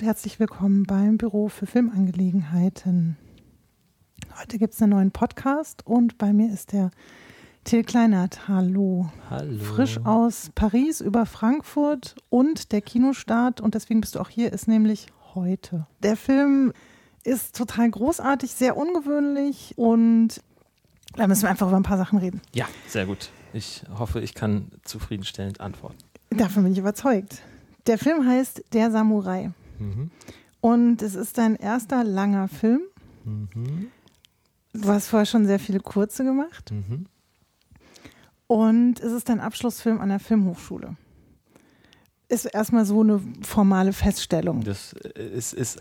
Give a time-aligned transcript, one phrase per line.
[0.00, 3.18] Und herzlich willkommen beim Büro für Filmangelegenheiten.
[4.40, 6.90] Heute gibt es einen neuen Podcast und bei mir ist der
[7.64, 8.48] Till Kleinert.
[8.48, 9.10] Hallo.
[9.28, 9.58] Hallo.
[9.58, 14.68] Frisch aus Paris über Frankfurt und der Kinostart und deswegen bist du auch hier, ist
[14.68, 15.86] nämlich heute.
[16.02, 16.72] Der Film
[17.22, 20.40] ist total großartig, sehr ungewöhnlich und
[21.14, 22.40] da müssen wir einfach über ein paar Sachen reden.
[22.54, 23.28] Ja, sehr gut.
[23.52, 25.98] Ich hoffe, ich kann zufriedenstellend antworten.
[26.30, 27.42] Davon bin ich überzeugt.
[27.86, 29.52] Der Film heißt Der Samurai.
[29.80, 30.10] Mhm.
[30.60, 32.82] Und es ist dein erster langer Film.
[33.24, 33.88] Mhm.
[34.72, 36.70] Du hast vorher schon sehr viele kurze gemacht.
[36.70, 37.06] Mhm.
[38.46, 40.96] Und es ist dein Abschlussfilm an der Filmhochschule.
[42.28, 44.62] Ist erstmal so eine formale Feststellung.
[44.62, 45.80] Das ist, ist,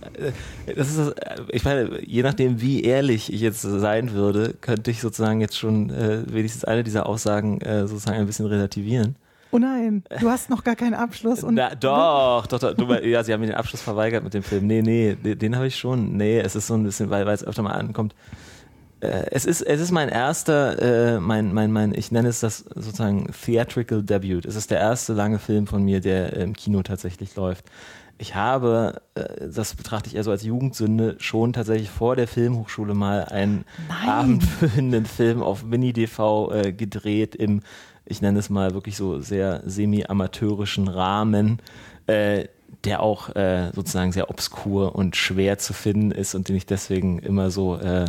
[0.76, 1.14] das ist,
[1.52, 5.92] ich meine, je nachdem, wie ehrlich ich jetzt sein würde, könnte ich sozusagen jetzt schon
[5.92, 9.16] äh, wenigstens eine dieser Aussagen äh, sozusagen ein bisschen relativieren.
[9.52, 11.44] Oh nein, du hast noch gar keinen Abschluss.
[11.44, 14.44] Und Na, doch, doch, doch, du, ja, sie haben mir den Abschluss verweigert mit dem
[14.44, 14.68] Film.
[14.68, 16.18] Nee, nee, den, den habe ich schon.
[16.18, 18.14] Nee, es ist so ein bisschen, weil, weil es öfter mal ankommt.
[19.02, 22.60] Äh, es ist, es ist mein erster, äh, mein, mein, mein, ich nenne es das
[22.60, 24.46] sozusagen Theatrical Debut.
[24.46, 27.66] Es ist der erste lange Film von mir, der im Kino tatsächlich läuft.
[28.22, 32.94] Ich habe, äh, das betrachte ich eher so als Jugendsünde, schon tatsächlich vor der Filmhochschule
[32.94, 34.10] mal einen Nein.
[34.10, 37.62] abendfüllenden Film auf Mini-DV äh, gedreht im
[38.10, 41.60] ich nenne es mal wirklich so sehr semi-amateurischen Rahmen,
[42.08, 42.46] äh,
[42.84, 47.20] der auch äh, sozusagen sehr obskur und schwer zu finden ist und den ich deswegen
[47.20, 48.06] immer so äh,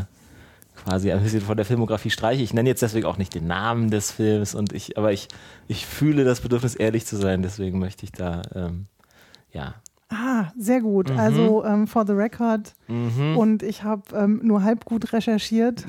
[0.76, 2.42] quasi ein bisschen von der Filmografie streiche.
[2.42, 5.28] Ich nenne jetzt deswegen auch nicht den Namen des Films und ich, aber ich,
[5.68, 8.86] ich fühle das Bedürfnis, ehrlich zu sein, deswegen möchte ich da ähm,
[9.52, 9.74] ja
[10.12, 11.08] Ah, sehr gut.
[11.08, 11.18] Mhm.
[11.18, 12.74] Also ähm, for the record.
[12.88, 13.36] Mhm.
[13.36, 15.86] Und ich habe ähm, nur halb gut recherchiert.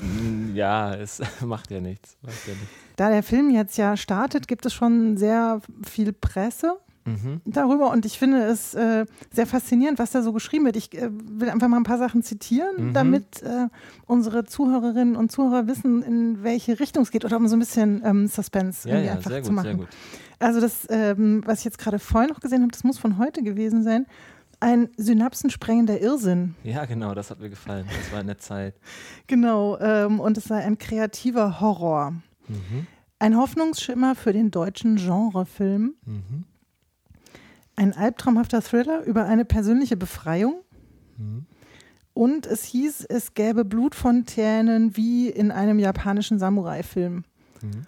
[0.54, 2.16] Ja, es macht ja nichts.
[2.22, 2.68] Macht ja nichts.
[2.96, 6.74] Da der Film jetzt ja startet, gibt es schon sehr viel Presse
[7.04, 7.40] Mhm.
[7.44, 10.76] darüber und ich finde es äh, sehr faszinierend, was da so geschrieben wird.
[10.76, 12.92] Ich äh, will einfach mal ein paar Sachen zitieren, Mhm.
[12.92, 13.66] damit äh,
[14.06, 18.02] unsere Zuhörerinnen und Zuhörer wissen, in welche Richtung es geht oder um so ein bisschen
[18.04, 19.76] ähm, Suspense Ja, ja, einfach sehr zu gut, machen.
[19.78, 19.88] gut.
[20.38, 23.42] Also das, ähm, was ich jetzt gerade vorhin noch gesehen habe, das muss von heute
[23.42, 24.06] gewesen sein.
[24.62, 26.54] Ein synapsensprengender Irrsinn.
[26.62, 27.84] Ja, genau, das hat mir gefallen.
[27.88, 28.76] Das war in der Zeit.
[29.26, 29.76] Genau.
[29.80, 32.12] Ähm, und es sei ein kreativer Horror.
[32.46, 32.86] Mhm.
[33.18, 35.96] Ein Hoffnungsschimmer für den deutschen Genrefilm.
[36.06, 36.44] Mhm.
[37.74, 40.62] Ein albtraumhafter Thriller über eine persönliche Befreiung.
[41.16, 41.46] Mhm.
[42.14, 47.24] Und es hieß, es gäbe Blutfontänen wie in einem japanischen Samurai-Film.
[47.62, 47.86] Mhm.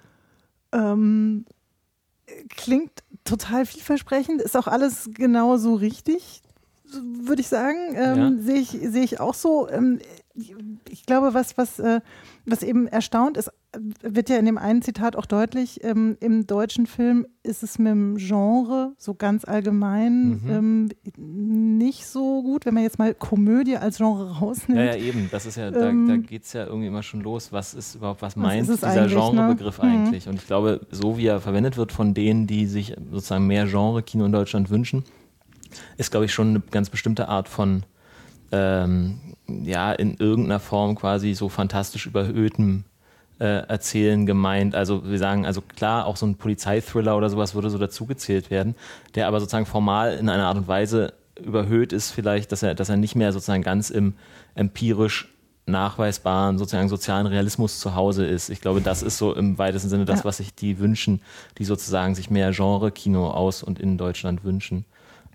[0.72, 1.44] Ähm,
[2.48, 6.42] klingt total vielversprechend, ist auch alles genauso richtig,
[7.02, 7.78] würde ich sagen.
[7.94, 8.32] Ähm, Ja.
[8.42, 9.68] Sehe ich, sehe ich auch so.
[9.68, 9.98] Ähm,
[10.90, 12.00] ich glaube, was, was, äh,
[12.44, 13.50] was eben erstaunt ist,
[14.02, 17.92] wird ja in dem einen Zitat auch deutlich, ähm, im deutschen Film ist es mit
[17.92, 20.40] dem Genre so ganz allgemein Mhm.
[20.50, 24.78] ähm, nicht so gut, wenn man jetzt mal Komödie als Genre rausnimmt.
[24.78, 25.28] Ja, ja, eben.
[25.30, 27.52] Das ist ja, da, Ähm, da geht es ja irgendwie immer schon los.
[27.52, 29.08] Was ist überhaupt, was meint dieser ne?
[29.08, 29.84] Genrebegriff Mhm.
[29.88, 30.28] eigentlich?
[30.28, 34.24] Und ich glaube, so wie er verwendet wird von denen, die sich sozusagen mehr Genre-Kino
[34.24, 35.04] in Deutschland wünschen,
[35.96, 37.84] ist, glaube ich, schon eine ganz bestimmte Art von,
[38.52, 42.84] ähm, ja, in irgendeiner Form quasi so fantastisch überhöhtem
[43.40, 44.74] äh, Erzählen gemeint.
[44.74, 48.74] Also wir sagen, also klar, auch so ein Polizeithriller oder sowas würde so dazugezählt werden,
[49.14, 52.88] der aber sozusagen formal in einer Art und Weise überhöht ist, vielleicht, dass er, dass
[52.88, 54.14] er nicht mehr sozusagen ganz im
[54.54, 55.28] empirisch
[55.66, 58.50] nachweisbaren sozusagen sozialen Realismus zu Hause ist.
[58.50, 60.24] Ich glaube, das ist so im weitesten Sinne das, Ja.
[60.26, 61.22] was sich die wünschen,
[61.58, 64.84] die sozusagen sich mehr Genre-Kino aus und in Deutschland wünschen.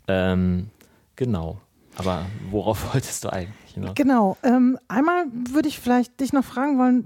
[0.10, 0.70] Ähm,
[1.16, 1.58] genau.
[1.96, 3.54] Aber worauf wolltest du eigentlich?
[3.74, 3.94] hinaus?
[3.96, 4.38] Genau.
[4.44, 7.06] Ähm, einmal würde ich vielleicht dich noch fragen wollen,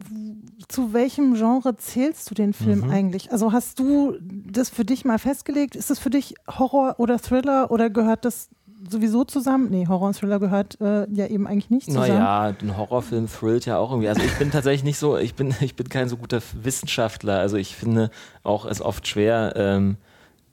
[0.67, 2.89] zu welchem Genre zählst du den Film Mhm.
[2.91, 3.31] eigentlich?
[3.31, 5.75] Also hast du das für dich mal festgelegt?
[5.75, 8.49] Ist es für dich Horror oder Thriller oder gehört das
[8.89, 9.69] sowieso zusammen?
[9.69, 12.07] Nee, Horror und Thriller gehört äh, ja eben eigentlich nicht zusammen.
[12.09, 14.09] Naja, ein Horrorfilm thrillt ja auch irgendwie.
[14.09, 17.39] Also ich bin tatsächlich nicht so, ich bin, ich bin kein so guter Wissenschaftler.
[17.39, 18.09] Also ich finde
[18.43, 19.97] auch es oft schwer, ähm,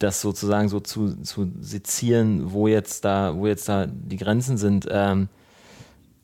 [0.01, 4.89] das sozusagen so zu, zu sezieren, wo jetzt da, wo jetzt da die Grenzen sind.
[4.91, 5.29] Ähm,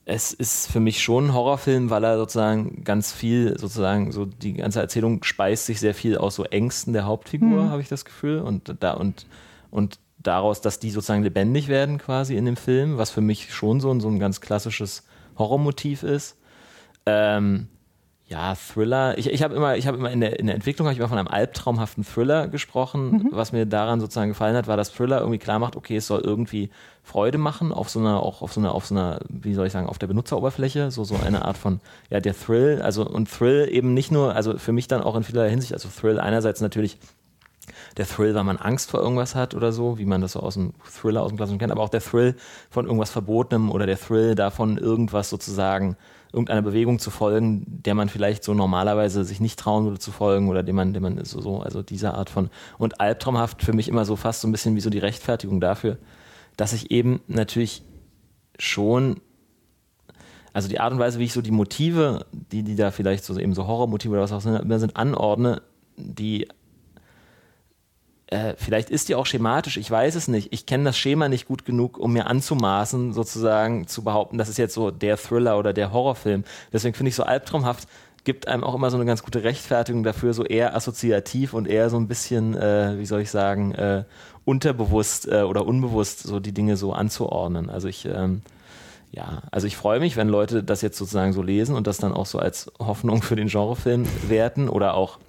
[0.09, 4.53] es ist für mich schon ein Horrorfilm, weil er sozusagen ganz viel, sozusagen, so die
[4.53, 7.69] ganze Erzählung speist sich sehr viel aus so Ängsten der Hauptfigur, Mhm.
[7.69, 8.39] habe ich das Gefühl.
[8.39, 9.27] Und da und,
[9.69, 13.79] und daraus, dass die sozusagen lebendig werden quasi in dem Film, was für mich schon
[13.79, 15.03] so ein, so ein ganz klassisches
[15.37, 16.37] Horrormotiv ist.
[17.05, 17.67] Ähm,
[18.29, 19.17] ja, Thriller.
[19.17, 21.07] Ich, ich habe immer, ich habe immer in der, in der Entwicklung habe ich immer
[21.07, 23.29] von einem albtraumhaften Thriller gesprochen.
[23.31, 26.21] Was mir daran sozusagen gefallen hat, war, dass Thriller irgendwie klar macht, okay, es soll
[26.21, 26.69] irgendwie
[27.03, 29.71] Freude machen auf so einer, auch auf so einer, auf so einer, wie soll ich
[29.71, 31.79] sagen, auf der Benutzeroberfläche, so so eine Art von,
[32.09, 32.81] ja, der Thrill.
[32.81, 35.87] Also und Thrill eben nicht nur, also für mich dann auch in vieler Hinsicht, also
[35.87, 36.97] Thrill einerseits natürlich
[37.95, 40.55] der Thrill, weil man Angst vor irgendwas hat oder so, wie man das so aus
[40.55, 42.35] dem Thriller aus dem Klassischen kennt, aber auch der Thrill
[42.69, 45.95] von irgendwas Verbotenem oder der Thrill davon, irgendwas sozusagen,
[46.33, 50.49] irgendeiner Bewegung zu folgen, der man vielleicht so normalerweise sich nicht trauen würde zu folgen
[50.49, 53.87] oder dem man, dem man so, so, also dieser Art von und albtraumhaft für mich
[53.87, 55.97] immer so fast so ein bisschen wie so die Rechtfertigung dafür,
[56.57, 57.83] dass ich eben natürlich
[58.59, 59.21] schon
[60.53, 63.37] also die Art und Weise, wie ich so die Motive, die, die da vielleicht so
[63.37, 65.61] eben so Horrormotive oder was auch immer sind, anordne,
[65.97, 66.47] die
[68.27, 70.51] äh, vielleicht ist die auch schematisch, ich weiß es nicht.
[70.51, 74.57] Ich kenne das Schema nicht gut genug, um mir anzumaßen, sozusagen zu behaupten, das ist
[74.57, 76.43] jetzt so der Thriller oder der Horrorfilm.
[76.73, 77.87] Deswegen finde ich so albtraumhaft,
[78.23, 81.89] gibt einem auch immer so eine ganz gute Rechtfertigung dafür, so eher assoziativ und eher
[81.89, 84.03] so ein bisschen, äh, wie soll ich sagen, äh,
[84.43, 87.69] unterbewusst äh, oder unbewusst so die Dinge so anzuordnen.
[87.69, 88.41] Also ich ähm,
[89.11, 92.13] ja, also ich freue mich, wenn Leute das jetzt sozusagen so lesen und das dann
[92.13, 95.19] auch so als Hoffnung für den Genrefilm werten oder auch,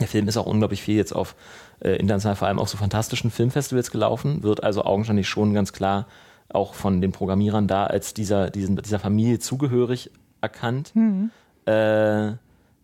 [0.00, 1.34] der Film ist auch unglaublich viel jetzt auf
[1.80, 6.06] äh, international vor allem auch so fantastischen Filmfestivals gelaufen, wird also augenscheinlich schon ganz klar
[6.48, 10.10] auch von den Programmierern da als dieser, diesen, dieser Familie zugehörig
[10.40, 10.92] erkannt.
[10.94, 11.30] Mhm.
[11.66, 12.32] Äh,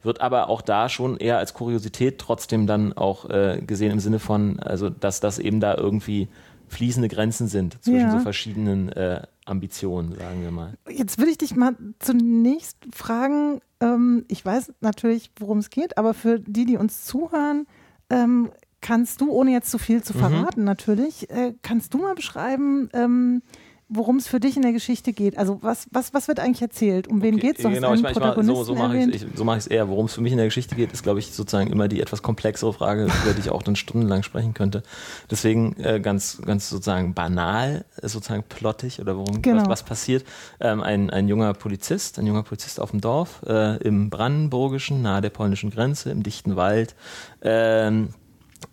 [0.03, 4.19] wird aber auch da schon eher als Kuriosität trotzdem dann auch äh, gesehen im Sinne
[4.19, 6.29] von, also dass das eben da irgendwie
[6.69, 8.11] fließende Grenzen sind zwischen ja.
[8.11, 10.75] so verschiedenen äh, Ambitionen, sagen wir mal.
[10.89, 16.15] Jetzt will ich dich mal zunächst fragen, ähm, ich weiß natürlich, worum es geht, aber
[16.15, 17.67] für die, die uns zuhören,
[18.11, 18.51] ähm,
[18.85, 20.19] kannst du, ohne jetzt zu viel zu mhm.
[20.19, 20.67] verraten mhm.
[20.67, 23.43] natürlich, äh, kannst du mal beschreiben, ähm,
[23.89, 25.39] worum es für dich in der Geschichte geht.
[25.39, 27.09] Also was, was, was wird eigentlich erzählt?
[27.09, 27.65] Um wen okay, geht es?
[27.65, 29.89] Genau, ich meine, so, so mache ich es so mach eher.
[29.89, 32.23] Worum es für mich in der Geschichte geht, ist, glaube ich, sozusagen immer die etwas
[32.23, 34.83] komplexere Frage, über die ich auch dann stundenlang sprechen könnte.
[35.31, 39.63] Deswegen äh, ganz, ganz sozusagen banal, äh, sozusagen plottig oder worum genau.
[39.63, 40.25] was, was passiert.
[40.61, 45.23] Ähm, ein, ein junger Polizist, ein junger Polizist auf dem Dorf, äh, im Brandenburgischen, nahe
[45.23, 46.95] der polnischen Grenze, im dichten Wald,
[47.43, 48.11] ähm,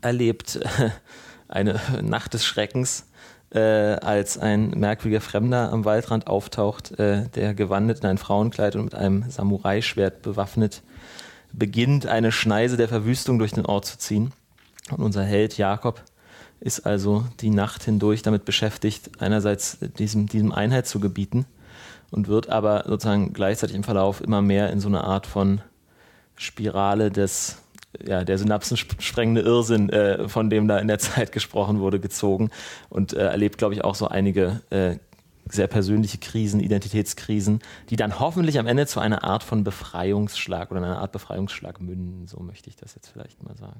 [0.01, 0.59] erlebt
[1.47, 3.07] eine Nacht des Schreckens
[3.51, 8.85] äh, als ein merkwürdiger Fremder am Waldrand auftaucht, äh, der gewandet in ein Frauenkleid und
[8.85, 10.81] mit einem Samurai-Schwert bewaffnet
[11.53, 14.31] beginnt, eine Schneise der Verwüstung durch den Ort zu ziehen.
[14.89, 16.01] Und unser Held Jakob
[16.59, 21.45] ist also die Nacht hindurch damit beschäftigt, einerseits diesem, diesem Einheit zu gebieten
[22.11, 25.61] und wird aber sozusagen gleichzeitig im Verlauf immer mehr in so eine Art von
[26.35, 27.57] Spirale des
[28.05, 32.49] ja, der synapsensprengende Irrsinn, äh, von dem da in der Zeit gesprochen wurde, gezogen
[32.89, 34.97] und äh, erlebt, glaube ich, auch so einige äh,
[35.49, 37.59] sehr persönliche Krisen, Identitätskrisen,
[37.89, 42.27] die dann hoffentlich am Ende zu einer Art von Befreiungsschlag oder einer Art Befreiungsschlag münden.
[42.27, 43.79] So möchte ich das jetzt vielleicht mal sagen.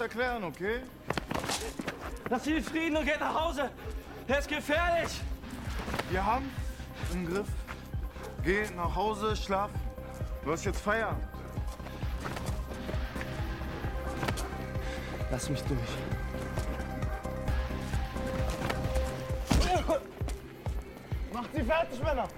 [0.00, 0.80] erklären, okay?
[2.28, 3.70] Lass ihn in Frieden und geht nach Hause.
[4.26, 5.20] Er ist gefährlich.
[6.10, 6.50] Wir haben
[7.12, 7.46] im Griff.
[8.42, 9.70] Geh nach Hause, schlaf.
[10.44, 11.24] Du hast jetzt Feierabend.
[15.30, 15.80] Lass mich durch.
[21.32, 22.28] Macht sie fertig, Männer!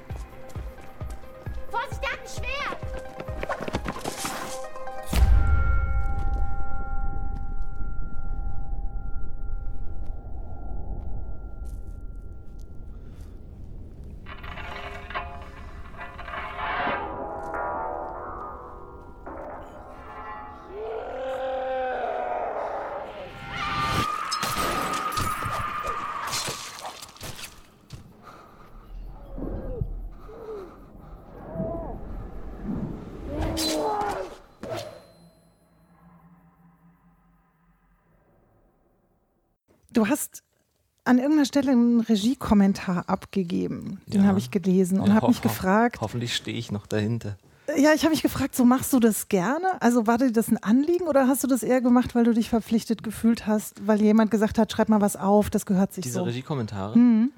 [41.48, 44.00] Stelle einen Regiekommentar abgegeben.
[44.06, 44.28] Den Ja.
[44.28, 47.36] habe ich gelesen und Ja, habe mich gefragt, Hoffentlich stehe ich noch dahinter.
[47.76, 49.80] ja, ich habe mich gefragt, so machst du das gerne?
[49.80, 52.48] Also war dir das ein Anliegen oder hast du das eher gemacht, weil du dich
[52.48, 56.20] verpflichtet gefühlt hast, weil jemand gesagt hat, schreib mal was auf, das gehört sich Diese
[56.20, 56.22] so.
[56.24, 56.96] Regiekommentare.
[56.96, 57.30] Mhm.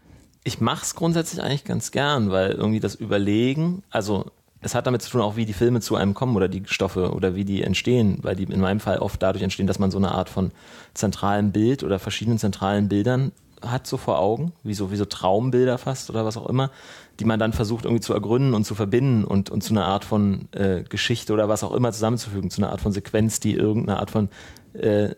[0.44, 4.26] Ich mache es grundsätzlich eigentlich ganz gern, weil irgendwie das Überlegen, also
[4.62, 7.12] es hat damit zu tun, auch wie die Filme zu einem kommen oder die Stoffe
[7.12, 9.98] oder wie die entstehen, weil die in meinem Fall oft dadurch entstehen, dass man so
[9.98, 10.50] eine Art von
[10.94, 15.78] zentralem Bild oder verschiedenen zentralen Bildern hat so vor Augen, wie so, wie so Traumbilder
[15.78, 16.70] fast oder was auch immer,
[17.18, 20.04] die man dann versucht irgendwie zu ergründen und zu verbinden und, und zu einer Art
[20.04, 23.98] von äh, Geschichte oder was auch immer zusammenzufügen, zu einer Art von Sequenz, die irgendeine
[23.98, 24.28] Art von
[24.72, 25.14] äh,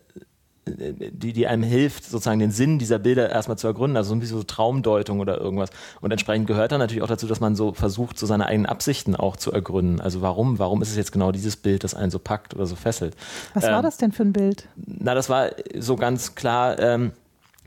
[0.65, 4.21] die, die einem hilft, sozusagen den Sinn dieser Bilder erstmal zu ergründen, also so ein
[4.21, 5.71] bisschen so Traumdeutung oder irgendwas.
[6.01, 9.17] Und entsprechend gehört dann natürlich auch dazu, dass man so versucht, so seine eigenen Absichten
[9.17, 10.01] auch zu ergründen.
[10.01, 12.77] Also warum, warum ist es jetzt genau dieses Bild, das einen so packt oder so
[12.77, 13.17] fesselt?
[13.55, 14.69] Was war Ähm, das denn für ein Bild?
[14.77, 17.11] Na, das war so ganz klar, ähm,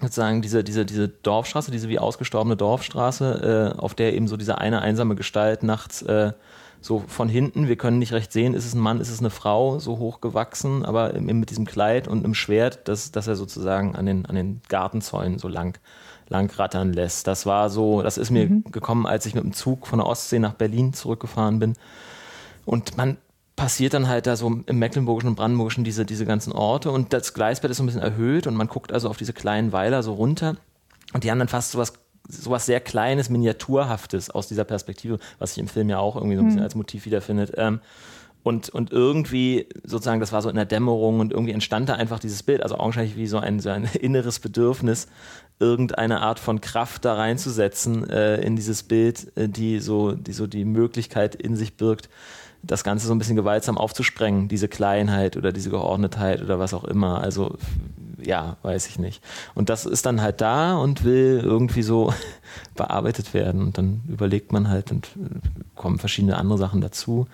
[0.06, 4.58] sozusagen diese, diese, diese Dorfstraße, diese wie ausgestorbene Dorfstraße, äh, auf der eben so diese
[4.58, 6.34] eine einsame Gestalt nachts äh,
[6.82, 9.32] so von hinten, wir können nicht recht sehen, ist es ein Mann, ist es eine
[9.32, 13.36] Frau, so hoch gewachsen, aber eben mit diesem Kleid und einem Schwert, das, das er
[13.36, 15.80] sozusagen an den, an den Gartenzäunen so lang,
[16.30, 17.26] lang rattern lässt.
[17.26, 20.38] Das war so, das ist mir gekommen, als ich mit dem Zug von der Ostsee
[20.38, 21.74] nach Berlin zurückgefahren bin.
[22.66, 23.18] Und man
[23.56, 27.34] passiert dann halt da so im Mecklenburgischen und Brandenburgischen diese, diese ganzen Orte und das
[27.34, 30.14] Gleisbett ist so ein bisschen erhöht und man guckt also auf diese kleinen Weiler so
[30.14, 30.58] runter
[31.14, 31.94] und die haben dann fast sowas
[32.28, 36.42] sowas sehr Kleines, Miniaturhaftes aus dieser Perspektive, was sich im Film ja auch irgendwie so
[36.42, 37.54] ein bisschen als Motiv wiederfindet.
[37.56, 37.82] Ähm,
[38.44, 42.20] und, und irgendwie, sozusagen, das war so in der Dämmerung und irgendwie entstand da einfach
[42.20, 45.08] dieses Bild, also augenscheinlich wie so ein, so ein inneres Bedürfnis,
[45.60, 50.46] irgendeine Art von Kraft da reinzusetzen äh, in dieses Bild, äh, die so, die so
[50.46, 52.10] die Möglichkeit in sich birgt,
[52.66, 56.84] das Ganze so ein bisschen gewaltsam aufzusprengen, diese Kleinheit oder diese Geordnetheit oder was auch
[56.84, 57.22] immer.
[57.22, 57.58] Also
[58.26, 59.22] ja, weiß ich nicht.
[59.54, 62.14] Und das ist dann halt da und will irgendwie so
[62.76, 63.62] bearbeitet werden.
[63.62, 65.40] Und dann überlegt man halt und äh,
[65.76, 67.28] kommen verschiedene andere Sachen dazu.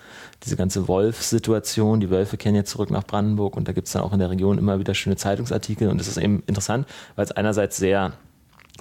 [0.43, 4.03] Diese ganze Wolf-Situation, die Wölfe kennen jetzt zurück nach Brandenburg und da gibt es dann
[4.03, 7.31] auch in der Region immer wieder schöne Zeitungsartikel und das ist eben interessant, weil es
[7.31, 8.13] einerseits sehr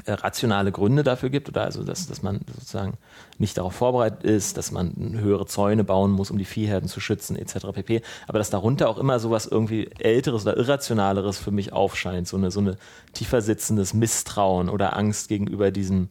[0.06, 2.94] rationale Gründe dafür gibt oder also dass, dass man sozusagen
[3.38, 7.36] nicht darauf vorbereitet ist, dass man höhere Zäune bauen muss, um die Viehherden zu schützen
[7.36, 7.66] etc.
[7.72, 8.02] pp.
[8.26, 12.50] Aber dass darunter auch immer sowas irgendwie älteres oder irrationaleres für mich aufscheint, so eine
[12.50, 12.76] so eine
[13.12, 16.08] tiefer sitzendes Misstrauen oder Angst gegenüber diesem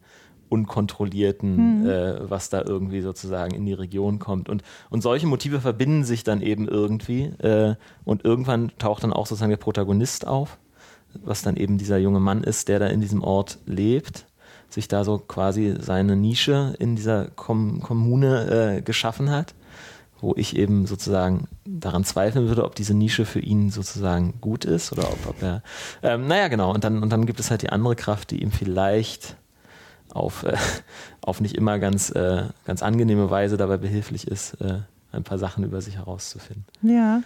[0.48, 4.48] unkontrollierten, äh, was da irgendwie sozusagen in die Region kommt.
[4.48, 9.26] Und, und solche Motive verbinden sich dann eben irgendwie äh, und irgendwann taucht dann auch
[9.26, 10.58] sozusagen der Protagonist auf
[11.14, 14.26] was dann eben dieser junge Mann ist, der da in diesem Ort lebt,
[14.68, 19.54] sich da so quasi seine Nische in dieser Kom Kommune äh, geschaffen hat,
[20.20, 24.92] wo ich eben sozusagen daran zweifeln würde, ob diese Nische für ihn sozusagen gut ist
[24.92, 25.62] oder ob, ob er,
[26.02, 28.52] ähm, naja genau, und dann, und dann gibt es halt die andere Kraft, die ihm
[28.52, 29.36] vielleicht
[30.12, 30.56] auf, äh,
[31.22, 34.80] auf nicht immer ganz, äh, ganz angenehme Weise dabei behilflich ist, äh,
[35.12, 36.64] ein paar Sachen über sich herauszufinden.
[36.82, 37.22] Ja.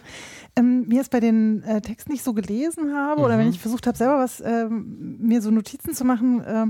[0.56, 3.60] Ähm, mir ist bei den äh, Texten, die ich so gelesen habe, oder wenn ich
[3.60, 6.66] versucht habe, selber was, ähm, mir so Notizen zu machen, äh,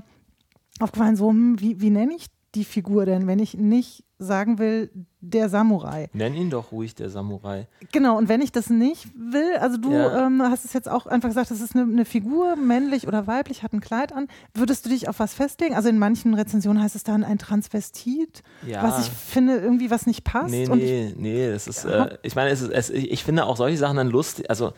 [0.81, 4.91] aufgefallen, so, hm, wie, wie nenne ich die Figur denn, wenn ich nicht sagen will,
[5.21, 6.09] der Samurai?
[6.13, 7.67] Nenn ihn doch ruhig der Samurai.
[7.93, 10.27] Genau, und wenn ich das nicht will, also du Ja.
[10.27, 13.63] ähm, hast es jetzt auch einfach gesagt, das ist eine, eine Figur, männlich oder weiblich,
[13.63, 14.29] hat ein Kleid an.
[14.55, 15.75] Würdest du dich auf was festlegen?
[15.75, 18.83] Also in manchen Rezensionen heißt es dann ein Transvestit, Ja.
[18.83, 20.51] was ich finde, irgendwie was nicht passt.
[20.51, 22.05] Nee, und ich, nee, nee, das ist, Ja.
[22.07, 24.73] äh, ich meine, es ist, es, ich ich finde auch solche Sachen dann lustig, also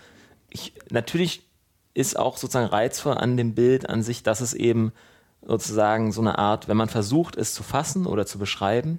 [0.51, 1.47] ich, natürlich
[1.95, 4.93] ist auch sozusagen reizvoll an dem Bild an sich, dass es eben
[5.47, 8.99] sozusagen so eine Art, wenn man versucht, es zu fassen oder zu beschreiben,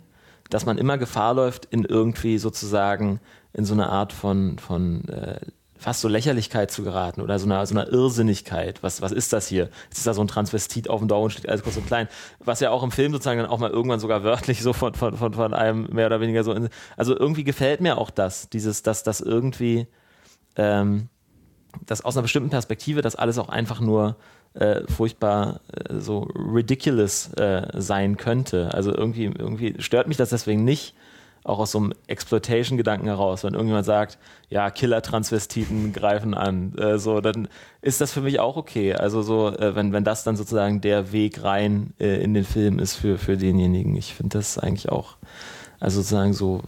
[0.50, 3.20] dass man immer Gefahr läuft, in irgendwie sozusagen
[3.54, 5.40] in so eine Art von, von äh,
[5.78, 8.82] fast so Lächerlichkeit zu geraten oder so einer, so einer Irrsinnigkeit.
[8.82, 9.70] Was, was ist das hier?
[9.86, 12.08] Jetzt ist da so ein Transvestit auf dem Dauer und steht alles kurz und klein.
[12.40, 15.16] Was ja auch im Film sozusagen dann auch mal irgendwann sogar wörtlich so von, von,
[15.18, 16.54] von, von einem mehr oder weniger so.
[16.54, 19.88] In, also irgendwie gefällt mir auch das, dieses, dass das irgendwie,
[20.56, 21.10] ähm,
[21.86, 24.16] dass aus einer bestimmten Perspektive das alles auch einfach nur
[24.58, 26.22] äh, furchtbar äh, so
[26.54, 28.74] ridiculous äh, sein könnte.
[28.74, 30.96] Also irgendwie, irgendwie stört mich das deswegen nicht,
[31.44, 34.18] auch aus so einem Exploitation-Gedanken heraus, wenn irgendjemand sagt,
[34.50, 37.48] ja, Killer-Transvestiten greifen an, äh, so, dann
[37.82, 38.94] ist das für mich auch okay.
[38.96, 42.96] Also so, äh, wenn, wenn das dann sozusagen der Weg rein in den Film ist
[42.96, 43.96] für, für denjenigen.
[43.96, 45.18] Ich finde das eigentlich auch,
[45.80, 46.62] also sozusagen so,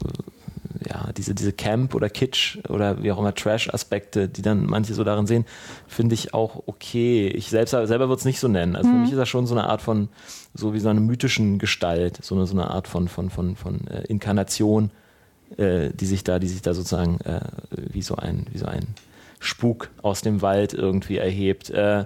[0.87, 5.03] ja, diese, diese Camp oder Kitsch oder wie auch immer Trash-Aspekte, die dann manche so
[5.03, 5.45] darin sehen,
[5.87, 7.27] finde ich auch okay.
[7.27, 8.75] Ich selbst, selber würde es nicht so nennen.
[8.75, 10.09] Also für mich ist das schon so eine Art von,
[10.53, 13.87] so wie so eine mythischen Gestalt, so eine, so eine Art von, von, von, von
[13.87, 14.91] äh, Inkarnation,
[15.57, 18.87] äh, die sich da, die sich da sozusagen äh, wie so ein, wie so ein
[19.39, 21.69] Spuk aus dem Wald irgendwie erhebt.
[21.69, 22.05] Äh,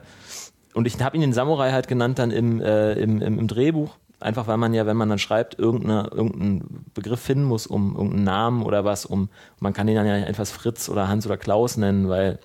[0.74, 3.96] und ich habe ihn den Samurai halt genannt dann im, äh, im, im, im Drehbuch.
[4.24, 8.24] Einfach weil man ja, wenn man dann schreibt, irgendeine, irgendeinen Begriff finden muss, um irgendeinen
[8.24, 11.78] Namen oder was, um man kann den dann ja etwas Fritz oder Hans oder Klaus
[11.78, 12.40] nennen, weil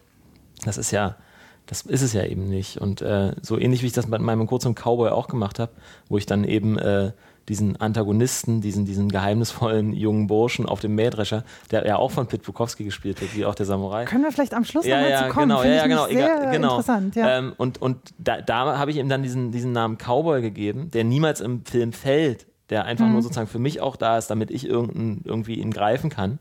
[0.65, 1.17] das ist ja,
[1.67, 2.79] das ist es ja eben nicht.
[2.79, 5.73] Und äh, so ähnlich wie ich das bei meinem kurzen Cowboy auch gemacht habe,
[6.09, 7.13] wo ich dann eben äh,
[7.49, 12.43] diesen Antagonisten, diesen, diesen geheimnisvollen jungen Burschen auf dem Mähdrescher, der ja auch von Pit
[12.43, 14.05] Bukowski gespielt wird, wie auch der Samurai.
[14.05, 15.49] Können wir vielleicht am Schluss ja, nochmal ja, zu kommen?
[15.49, 16.71] genau, Finde ja, genau, egal, genau.
[16.71, 17.17] interessant.
[17.17, 17.39] Ja.
[17.39, 21.05] Ähm, und und da, da habe ich ihm dann diesen, diesen Namen Cowboy gegeben, der
[21.05, 23.13] niemals im Film fällt, der einfach Mhm.
[23.13, 26.39] nur sozusagen für mich auch da ist, damit ich irgendein, irgendwie ihn greifen kann.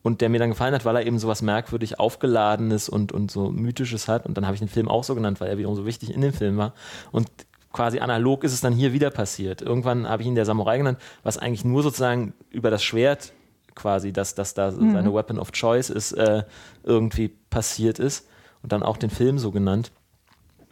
[0.00, 3.50] Und der mir dann gefallen hat, weil er eben sowas merkwürdig Aufgeladenes und, und so
[3.50, 4.26] Mythisches hat.
[4.26, 6.20] Und dann habe ich den Film auch so genannt, weil er wiederum so wichtig in
[6.20, 6.72] dem Film war.
[7.10, 7.28] Und
[7.72, 9.62] quasi analog ist es dann hier wieder passiert.
[9.62, 13.32] Irgendwann habe ich ihn der Samurai genannt, was eigentlich nur sozusagen über das Schwert
[13.74, 16.42] quasi, dass das da seine Weapon of Choice ist, äh,
[16.82, 18.26] irgendwie passiert ist.
[18.62, 19.92] Und dann auch den Film so genannt.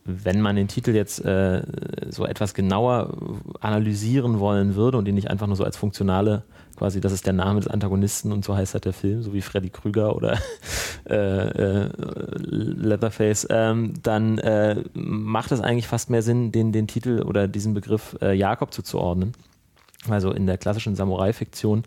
[0.06, 1.62] Wenn man den Titel jetzt äh,
[2.10, 3.16] so etwas genauer
[3.60, 6.44] analysieren wollen würde und ihn nicht einfach nur so als funktionale,
[6.76, 9.40] quasi, das ist der Name des Antagonisten und so heißt halt der Film, so wie
[9.40, 10.38] Freddy Krüger oder
[11.08, 11.90] äh, äh,
[12.36, 17.75] Leatherface, ähm, dann äh, macht es eigentlich fast mehr Sinn, den, den Titel oder diesen
[17.75, 19.32] Begriff äh, Jakob zuzuordnen.
[20.08, 21.82] Also in der klassischen Samurai-Fiktion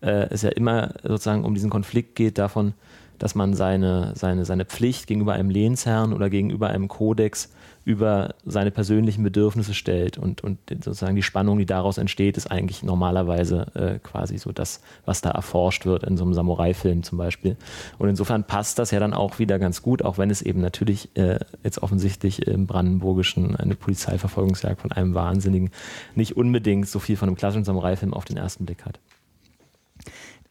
[0.00, 2.74] äh, es ja immer sozusagen um diesen Konflikt geht davon,
[3.18, 7.52] dass man seine, seine, seine Pflicht gegenüber einem Lehnsherrn oder gegenüber einem Kodex
[7.84, 12.82] über seine persönlichen Bedürfnisse stellt und, und sozusagen die Spannung, die daraus entsteht, ist eigentlich
[12.82, 17.56] normalerweise äh, quasi so das, was da erforscht wird in so einem Samurai-Film zum Beispiel.
[17.98, 21.16] Und insofern passt das ja dann auch wieder ganz gut, auch wenn es eben natürlich
[21.16, 25.70] äh, jetzt offensichtlich im Brandenburgischen eine Polizeiverfolgungsjagd von einem Wahnsinnigen
[26.14, 29.00] nicht unbedingt so viel von einem klassischen Samurai-Film auf den ersten Blick hat.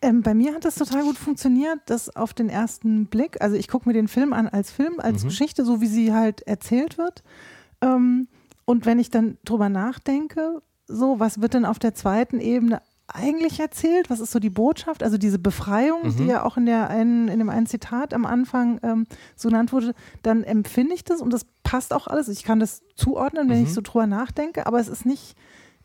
[0.02, 3.68] Ähm, bei mir hat das total gut funktioniert, dass auf den ersten Blick, also ich
[3.68, 5.28] gucke mir den Film an als Film, als Mhm.
[5.28, 7.22] Geschichte, so wie sie halt erzählt wird.
[7.82, 8.28] Ähm,
[8.66, 13.60] und wenn ich dann drüber nachdenke, so, was wird denn auf der zweiten Ebene eigentlich
[13.60, 14.10] erzählt?
[14.10, 15.04] Was ist so die Botschaft?
[15.04, 16.16] Also diese Befreiung, Mhm.
[16.18, 19.74] die ja auch in, der einen, in dem einen Zitat am Anfang ähm, so genannt
[19.74, 22.30] wurde, dann empfinde ich das und das passt auch alles.
[22.30, 23.64] Ich kann das zuordnen, wenn Mhm.
[23.64, 25.36] ich so drüber nachdenke, aber es ist nicht,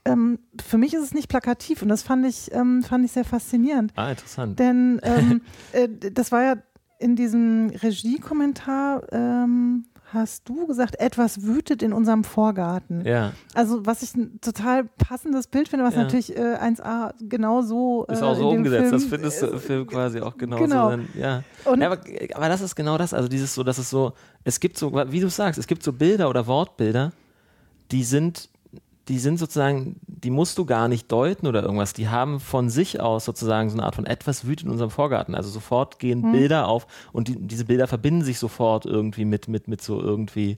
[0.04, 3.24] ähm, für mich ist es nicht plakativ und das fand ich, ähm, fand ich sehr
[3.24, 3.92] faszinierend.
[3.96, 4.58] Ah, interessant.
[4.58, 5.40] Denn ähm,
[5.72, 6.54] äh, das war ja
[6.98, 13.04] in diesem Regiekommentar, ähm, hast du gesagt, etwas wütet in unserem Vorgarten.
[13.04, 16.02] Ja, Also was ich ein total passendes Bild finde, was Ja.
[16.04, 18.80] natürlich äh, 1a genau so ist äh, auch so umgesetzt.
[18.88, 20.84] Film, das findest du äh, im Film quasi auch genau, genau.
[20.84, 20.96] so.
[20.96, 21.42] Dann, ja.
[21.76, 21.98] Ja aber,
[22.34, 23.12] aber das ist genau das.
[23.12, 24.12] Also dieses so, dass es so,
[24.44, 27.10] es gibt so, wie du sagst, es gibt so Bilder oder Wortbilder,
[27.90, 28.48] die sind,
[29.08, 31.92] die sind sozusagen, die musst du gar nicht deuten oder irgendwas.
[31.92, 35.34] Die haben von sich aus sozusagen so eine Art von etwas wütet in unserem Vorgarten.
[35.34, 39.68] Also sofort gehen Bilder auf und die, diese Bilder verbinden sich sofort irgendwie mit, mit,
[39.68, 40.56] mit so irgendwie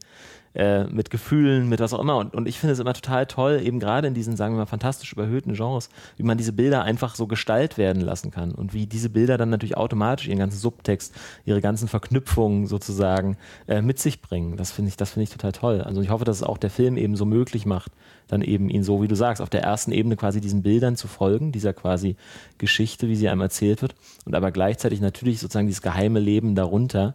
[0.56, 2.16] äh, mit Gefühlen, mit was auch immer.
[2.16, 4.66] Und, und ich finde es immer total toll, eben gerade in diesen, sagen wir mal,
[4.66, 8.86] fantastisch überhöhten Genres, wie man diese Bilder einfach so Gestalt werden lassen kann und wie
[8.86, 11.14] diese Bilder dann natürlich automatisch ihren ganzen Subtext,
[11.44, 13.36] ihre ganzen Verknüpfungen sozusagen
[13.68, 14.56] äh, mit sich bringen.
[14.56, 15.80] Das finde ich, das finde ich total toll.
[15.82, 17.92] Also ich hoffe, dass es auch der Film eben so möglich macht,
[18.28, 21.06] dann eben ihn so, wie du sagst, auf der ersten Ebene quasi diesen Bildern zu
[21.06, 22.16] folgen, dieser quasi
[22.58, 27.14] Geschichte, wie sie einem erzählt wird, und aber gleichzeitig natürlich sozusagen dieses geheime Leben darunter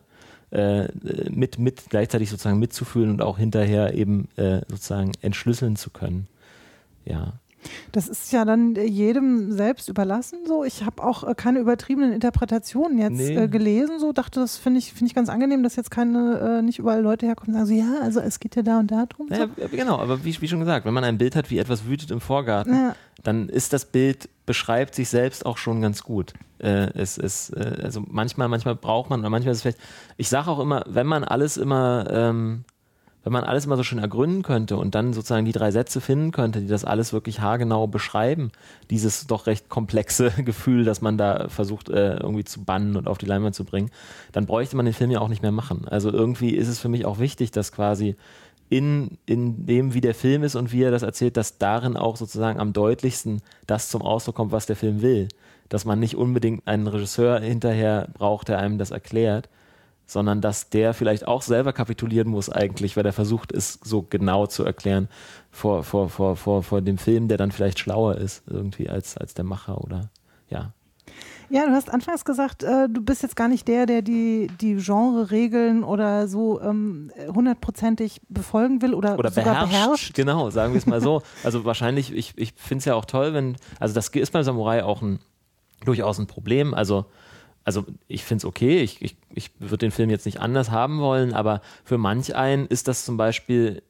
[0.51, 0.87] äh,
[1.29, 6.27] mit, mit gleichzeitig sozusagen mitzufühlen und auch hinterher eben äh, sozusagen entschlüsseln zu können.
[7.05, 7.33] Ja.
[7.91, 10.39] Das ist ja dann äh, jedem selbst überlassen.
[10.47, 13.35] So, ich habe auch äh, keine übertriebenen Interpretationen jetzt Nee.
[13.35, 13.99] äh, gelesen.
[13.99, 17.01] So dachte, das finde ich finde ich ganz angenehm, dass jetzt keine äh, nicht überall
[17.01, 19.27] Leute herkommen und sagen so, ja, also es geht ja da und da drum.
[19.29, 19.67] Naja, So.
[19.69, 22.21] genau, aber wie, wie schon gesagt, wenn man ein Bild hat, wie etwas wütet im
[22.21, 22.95] Vorgarten, Ja.
[23.23, 26.33] dann ist das Bild, beschreibt sich selbst auch schon ganz gut.
[26.59, 29.79] Äh, es ist, äh, also manchmal, manchmal braucht man, oder manchmal ist es vielleicht,
[30.17, 32.63] ich sage auch immer, wenn man alles immer, ähm,
[33.23, 36.31] wenn man alles immer so schön ergründen könnte und dann sozusagen die drei Sätze finden
[36.31, 38.51] könnte, die das alles wirklich haargenau beschreiben,
[38.89, 43.17] dieses doch recht komplexe Gefühl, das man da versucht äh, irgendwie zu bannen und auf
[43.17, 43.91] die Leinwand zu bringen,
[44.31, 45.87] dann bräuchte man den Film ja auch nicht mehr machen.
[45.87, 48.15] Also irgendwie ist es für mich auch wichtig, dass quasi
[48.69, 52.15] in, in dem, wie der Film ist und wie er das erzählt, dass darin auch
[52.15, 55.27] sozusagen am deutlichsten das zum Ausdruck kommt, was der Film will.
[55.67, 59.49] Dass man nicht unbedingt einen Regisseur hinterher braucht, der einem das erklärt,
[60.11, 64.45] sondern dass der vielleicht auch selber kapitulieren muss eigentlich, weil er versucht es so genau
[64.45, 65.07] zu erklären
[65.51, 69.33] vor, vor, vor, vor, vor dem Film, der dann vielleicht schlauer ist irgendwie als, als
[69.35, 70.09] der Macher oder
[70.49, 70.73] ja.
[71.49, 74.75] Ja, du hast anfangs gesagt, äh, du bist jetzt gar nicht der, der die, die
[74.75, 80.13] Genre-Regeln oder so ähm, hundertprozentig befolgen will oder, oder sogar beherrscht, beherrscht.
[80.13, 81.21] Genau, sagen wir es mal so.
[81.43, 84.83] Also wahrscheinlich, ich, ich finde es ja auch toll, wenn, also das ist beim Samurai
[84.83, 85.19] auch ein
[85.85, 86.73] durchaus ein Problem.
[86.73, 87.05] Also,
[87.63, 90.99] also ich finde es okay, ich, ich, ich würde den Film jetzt nicht anders haben
[90.99, 93.83] wollen, aber für manch einen ist das zum Beispiel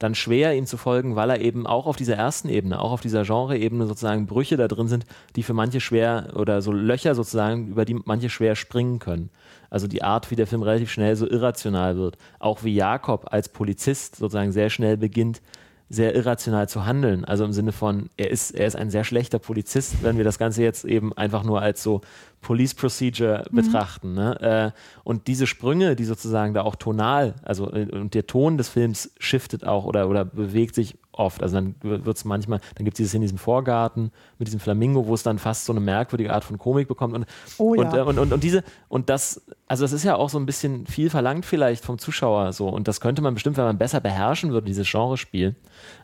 [0.00, 3.02] dann schwer, ihm zu folgen, weil er eben auch auf dieser ersten Ebene, auch auf
[3.02, 5.04] dieser Genre-Ebene sozusagen Brüche da drin sind,
[5.36, 9.28] die für manche schwer oder so Löcher sozusagen, über die manche schwer springen können.
[9.68, 12.16] Also die Art, wie der Film relativ schnell so irrational wird.
[12.38, 15.42] Auch wie Jakob als Polizist sozusagen sehr schnell beginnt,
[15.92, 17.24] sehr irrational zu handeln.
[17.24, 20.38] Also im Sinne von, er ist, er ist ein sehr schlechter Polizist, wenn wir das
[20.38, 22.00] Ganze jetzt eben einfach nur als so
[22.40, 23.56] Police Procedure mhm.
[23.56, 24.14] betrachten.
[24.14, 24.72] Ne?
[24.74, 28.68] Äh, und diese Sprünge, die sozusagen da auch tonal, also äh, und der Ton des
[28.68, 31.42] Films shiftet auch oder, oder bewegt sich oft.
[31.42, 35.06] Also dann wird es manchmal, dann gibt es dieses in diesem Vorgarten mit diesem Flamingo,
[35.06, 37.14] wo es dann fast so eine merkwürdige Art von Komik bekommt.
[37.14, 37.26] Und,
[37.58, 37.82] oh, ja.
[37.82, 40.46] und, äh, und, und, und, diese, und das, also das ist ja auch so ein
[40.46, 42.68] bisschen viel verlangt vielleicht vom Zuschauer so.
[42.68, 45.54] Und das könnte man bestimmt, wenn man besser beherrschen würde, dieses Genrespiel.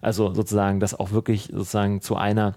[0.00, 2.54] Also sozusagen, das auch wirklich sozusagen zu einer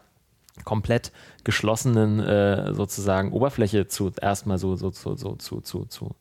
[0.65, 1.13] komplett
[1.45, 6.15] geschlossenen äh, sozusagen Oberfläche zu erstmal so, so, so, so zu, zu, zu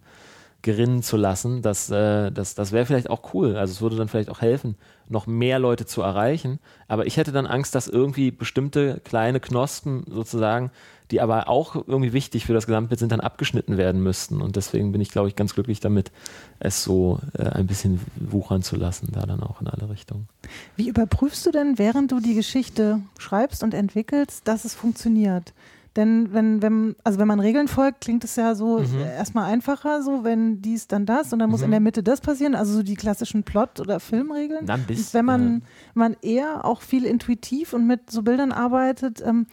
[0.63, 3.57] gerinnen zu lassen, das, äh, das, das wäre vielleicht auch cool.
[3.57, 4.77] Also es würde dann vielleicht auch helfen,
[5.11, 6.59] noch mehr Leute zu erreichen.
[6.87, 10.71] Aber ich hätte dann Angst, dass irgendwie bestimmte kleine Knospen sozusagen,
[11.11, 14.43] die aber auch irgendwie wichtig für das Gesamtbild sind, dann abgeschnitten werden müssten.
[14.43, 16.13] Und deswegen bin ich, glaube ich, ganz glücklich damit,
[16.61, 20.29] es so äh, ein bisschen wuchern zu lassen, da dann auch in alle Richtungen.
[20.77, 25.55] Wie überprüfst du denn, während du die Geschichte schreibst und entwickelst, dass es funktioniert?
[25.99, 29.01] Denn wenn, wenn, also wenn man Regeln folgt, klingt es ja so mhm.
[29.01, 31.65] erstmal einfacher, so wenn dies, dann das und dann muss mhm.
[31.65, 34.65] in der Mitte das passieren, also so die klassischen Plot- oder Filmregeln.
[34.65, 35.61] Dann bist, und wenn man, ja.
[35.95, 39.47] man eher auch viel intuitiv und mit so Bildern arbeitet, ähm,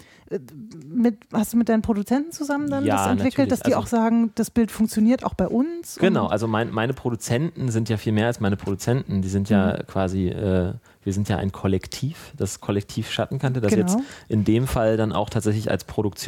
[0.86, 3.88] mit, hast du mit deinen Produzenten zusammen dann ja, das entwickelt, dass die also, auch
[3.88, 5.98] sagen, das Bild funktioniert auch bei uns?
[5.98, 9.22] Genau, also mein, meine Produzenten sind ja viel mehr als meine Produzenten.
[9.22, 9.88] Die sind ja mhm.
[9.88, 13.86] quasi, äh, wir sind ja ein Kollektiv, das Kollektiv Schattenkante, das genau.
[13.86, 15.84] jetzt in dem Fall dann auch tatsächlich als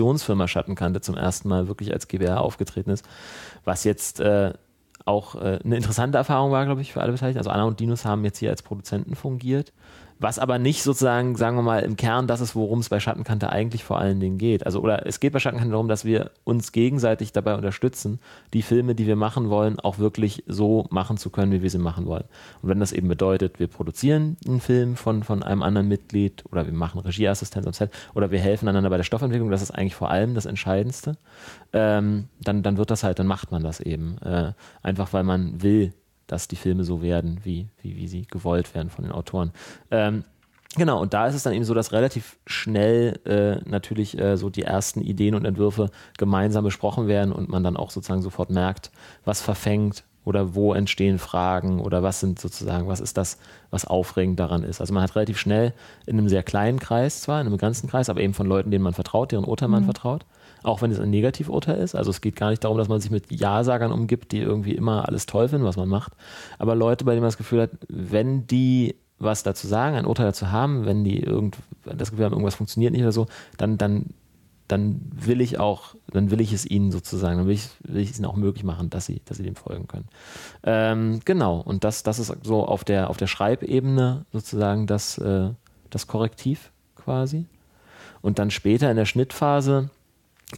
[0.07, 3.05] Produktionsfirma Schattenkante zum ersten Mal wirklich als GBR aufgetreten ist,
[3.65, 4.53] was jetzt äh,
[5.05, 7.39] auch äh, eine interessante Erfahrung war, glaube ich, für alle Beteiligten.
[7.39, 9.73] Also Anna und Dinos haben jetzt hier als Produzenten fungiert
[10.19, 13.49] was aber nicht sozusagen, sagen wir mal, im Kern das ist, worum es bei Schattenkante
[13.49, 14.65] eigentlich vor allen Dingen geht.
[14.65, 18.19] Also, oder es geht bei Schattenkante darum, dass wir uns gegenseitig dabei unterstützen,
[18.53, 21.77] die Filme, die wir machen wollen, auch wirklich so machen zu können, wie wir sie
[21.77, 22.23] machen wollen.
[22.61, 26.65] Und wenn das eben bedeutet, wir produzieren einen Film von, von einem anderen Mitglied oder
[26.65, 29.95] wir machen Regieassistenz am Set oder wir helfen einander bei der Stoffentwicklung, das ist eigentlich
[29.95, 31.17] vor allem das Entscheidendste,
[31.73, 34.17] ähm, dann, dann wird das halt, dann macht man das eben.
[34.19, 35.93] Äh, einfach weil man will,
[36.27, 39.51] dass die Filme so werden, wie, wie, wie sie gewollt werden von den Autoren.
[39.91, 40.23] Ähm,
[40.75, 44.49] Genau, und da ist es dann eben so, dass relativ schnell äh, natürlich äh, so
[44.49, 48.91] die ersten Ideen und Entwürfe gemeinsam besprochen werden und man dann auch sozusagen sofort merkt,
[49.25, 53.39] was verfängt oder wo entstehen Fragen oder was sind sozusagen, was ist das,
[53.71, 54.81] was aufregend daran ist.
[54.81, 55.73] Also man hat relativ schnell
[56.05, 58.83] in einem sehr kleinen Kreis zwar, in einem begrenzten Kreis, aber eben von Leuten, denen
[58.83, 59.85] man vertraut, deren Urteil man mhm.
[59.85, 60.25] vertraut,
[60.67, 61.95] auch wenn es ein Negativurteil ist.
[61.95, 65.07] Also es geht gar nicht darum, dass man sich mit Ja-Sagern umgibt, die irgendwie immer
[65.07, 66.13] alles toll finden, was man macht.
[66.59, 70.27] Aber Leute, bei denen man das Gefühl hat, wenn die was dazu sagen, ein Urteil
[70.27, 73.25] dazu haben, wenn die irgend, das Gefühl haben, irgendwas funktioniert nicht oder so,
[73.57, 74.13] dann, dann,
[74.67, 78.11] dann will ich auch, dann will ich es ihnen sozusagen, dann will ich, will ich
[78.11, 80.07] es ihnen auch möglich machen, dass sie, dass sie dem folgen können.
[80.63, 85.49] Ähm, genau, und das, das ist so auf der, auf der Schreibebene sozusagen das, äh,
[85.89, 87.45] das Korrektiv quasi.
[88.21, 89.89] Und dann später in der Schnittphase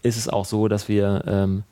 [0.04, 1.64] ist es auch so, dass wir ähm,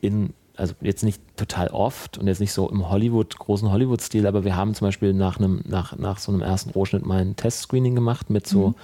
[0.00, 4.44] in, also jetzt nicht total oft und jetzt nicht so im Hollywood, großen Hollywood-Stil, aber
[4.44, 7.94] wir haben zum Beispiel nach einem, nach, nach so einem ersten Rohschnitt mal ein Testscreening
[7.94, 8.74] gemacht mit so, mhm.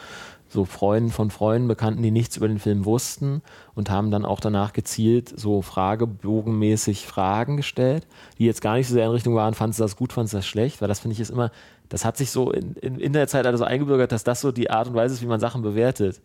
[0.49, 3.43] so Freunden von Freunden, Bekannten, die nichts über den Film wussten
[3.75, 8.07] und haben dann auch danach gezielt so fragebogenmäßig Fragen gestellt,
[8.39, 10.39] die jetzt gar nicht so sehr in Richtung waren, fandest du das gut, fandest du
[10.39, 11.51] das schlecht, weil das finde ich ist immer,
[11.89, 14.71] das hat sich so in, in, in der Zeit also eingebürgert, dass das so die
[14.71, 16.21] Art und Weise ist, wie man Sachen bewertet.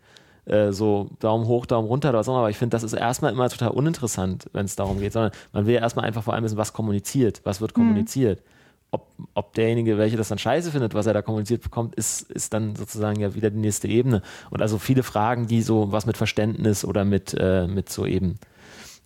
[0.48, 3.50] Äh, so Daumen hoch, Daumen runter oder so, aber ich finde, das ist erstmal immer
[3.50, 6.58] total uninteressant, wenn es darum geht, sondern man will ja erstmal einfach vor allem wissen,
[6.58, 7.82] was kommuniziert, was wird mhm.
[7.82, 8.40] kommuniziert.
[8.40, 8.52] Mhm.
[8.92, 12.54] Ob, ob derjenige, welcher das dann scheiße findet, was er da kommuniziert bekommt, ist, ist
[12.54, 14.22] dann sozusagen ja wieder die nächste Ebene.
[14.50, 18.36] Und also viele Fragen, die so was mit Verständnis oder mit, äh, mit so eben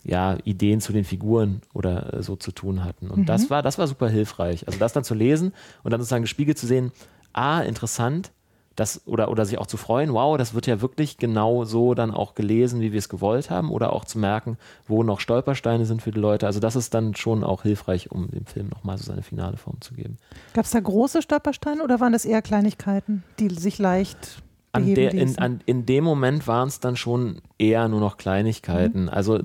[0.04, 3.08] ja, Ideen zu den Figuren oder äh, so zu tun hatten.
[3.10, 3.26] Und mhm.
[3.26, 4.64] das war, das war super hilfreich.
[4.68, 5.52] Also das dann zu lesen
[5.82, 6.92] und dann sozusagen gespiegelt zu sehen,
[7.32, 8.30] ah, interessant,
[8.76, 12.10] das oder, oder sich auch zu freuen, wow, das wird ja wirklich genau so dann
[12.10, 16.02] auch gelesen, wie wir es gewollt haben, oder auch zu merken, wo noch Stolpersteine sind
[16.02, 16.46] für die Leute.
[16.46, 19.80] Also das ist dann schon auch hilfreich, um dem Film nochmal so seine finale Form
[19.80, 20.16] zu geben.
[20.54, 24.41] Gab es da große Stolpersteine oder waren das eher Kleinigkeiten, die sich leicht
[24.74, 29.02] an der, in, an, in dem Moment waren es dann schon eher nur noch Kleinigkeiten.
[29.02, 29.08] Mhm.
[29.10, 29.38] Also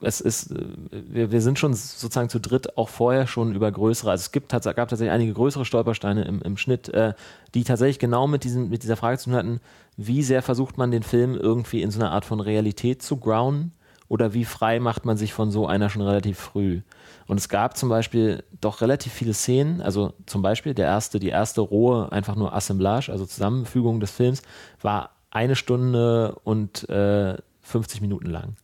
[0.00, 0.54] es ist,
[0.90, 4.50] wir, wir sind schon sozusagen zu dritt auch vorher schon über größere, also es gibt,
[4.50, 7.14] gab tatsächlich einige größere Stolpersteine im, im Schnitt, äh,
[7.54, 9.60] die tatsächlich genau mit, diesem, mit dieser Frage zu tun hatten,
[9.96, 13.72] wie sehr versucht man den Film irgendwie in so einer Art von Realität zu grounden
[14.06, 16.82] oder wie frei macht man sich von so einer schon relativ früh?
[17.28, 21.28] Und es gab zum Beispiel doch relativ viele Szenen, also zum Beispiel der erste, die
[21.28, 24.42] erste rohe, einfach nur Assemblage, also Zusammenfügung des Films,
[24.80, 28.56] war eine Stunde und äh, 50 Minuten lang.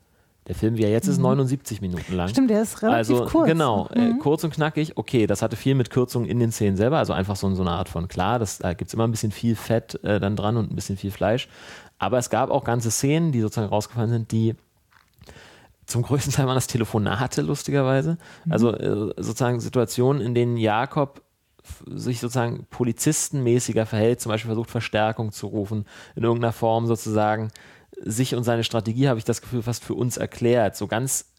[0.46, 1.88] Der Film, wie er jetzt ist, 79 mhm.
[1.88, 2.28] Minuten lang.
[2.28, 3.48] Stimmt, der ist relativ also, kurz.
[3.48, 4.16] Genau, äh, mhm.
[4.16, 4.96] äh, kurz und knackig.
[4.96, 7.70] Okay, das hatte viel mit Kürzungen in den Szenen selber, also einfach so, so eine
[7.70, 10.56] Art von, klar, das, da gibt es immer ein bisschen viel Fett äh, dann dran
[10.56, 11.48] und ein bisschen viel Fleisch.
[11.98, 14.54] Aber es gab auch ganze Szenen, die sozusagen rausgefallen sind, die
[15.86, 18.18] zum größten Teil waren das Telefonate, lustigerweise.
[18.44, 18.52] Mhm.
[18.52, 21.22] Also äh, sozusagen Situationen, in denen Jakob
[21.86, 27.50] sich sozusagen polizistenmäßiger verhält, zum Beispiel versucht Verstärkung zu rufen, in irgendeiner Form sozusagen
[28.00, 30.76] sich und seine Strategie, habe ich das Gefühl, fast für uns erklärt.
[30.76, 31.30] So ganz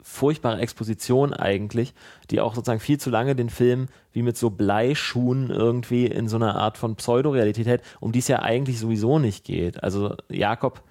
[0.00, 1.94] furchtbare Exposition eigentlich,
[2.30, 6.36] die auch sozusagen viel zu lange den Film wie mit so Bleischuhen irgendwie in so
[6.36, 9.82] einer Art von Pseudorealität hält, um die es ja eigentlich sowieso nicht geht.
[9.82, 10.82] Also Jakob,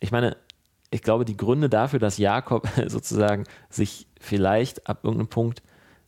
[0.00, 0.36] ich meine,
[0.90, 5.62] ich glaube, die Gründe dafür, dass Jakob sozusagen sich vielleicht ab irgendeinem Punkt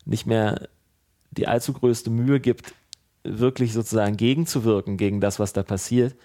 [0.05, 0.69] nicht mehr
[1.31, 2.75] die allzu größte Mühe gibt,
[3.25, 6.17] wirklich sozusagen gegenzuwirken gegen das, was da passiert,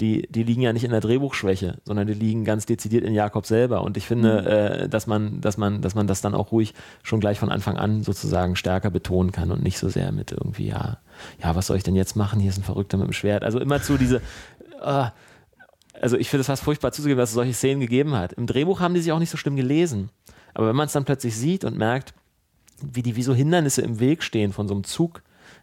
[0.00, 3.44] die, die liegen ja nicht in der Drehbuchschwäche, sondern die liegen ganz dezidiert in Jakob
[3.44, 3.82] selber.
[3.82, 4.46] Und ich finde, mhm.
[4.46, 7.76] äh, dass man, dass man, dass man das dann auch ruhig schon gleich von Anfang
[7.76, 10.98] an sozusagen stärker betonen kann und nicht so sehr mit irgendwie, ja,
[11.42, 12.40] ja, was soll ich denn jetzt machen?
[12.40, 13.44] Hier ist ein Verrückter mit dem Schwert.
[13.44, 14.22] Also immer zu diese,
[14.82, 15.06] äh,
[16.00, 18.32] also ich finde es fast furchtbar zuzugeben, dass es solche Szenen gegeben hat.
[18.32, 20.10] Im Drehbuch haben die sich auch nicht so schlimm gelesen.
[20.54, 22.14] Aber wenn man es dann plötzlich sieht und merkt,
[22.82, 25.22] wie die wie so Hindernisse im Weg stehen von so einem Zug,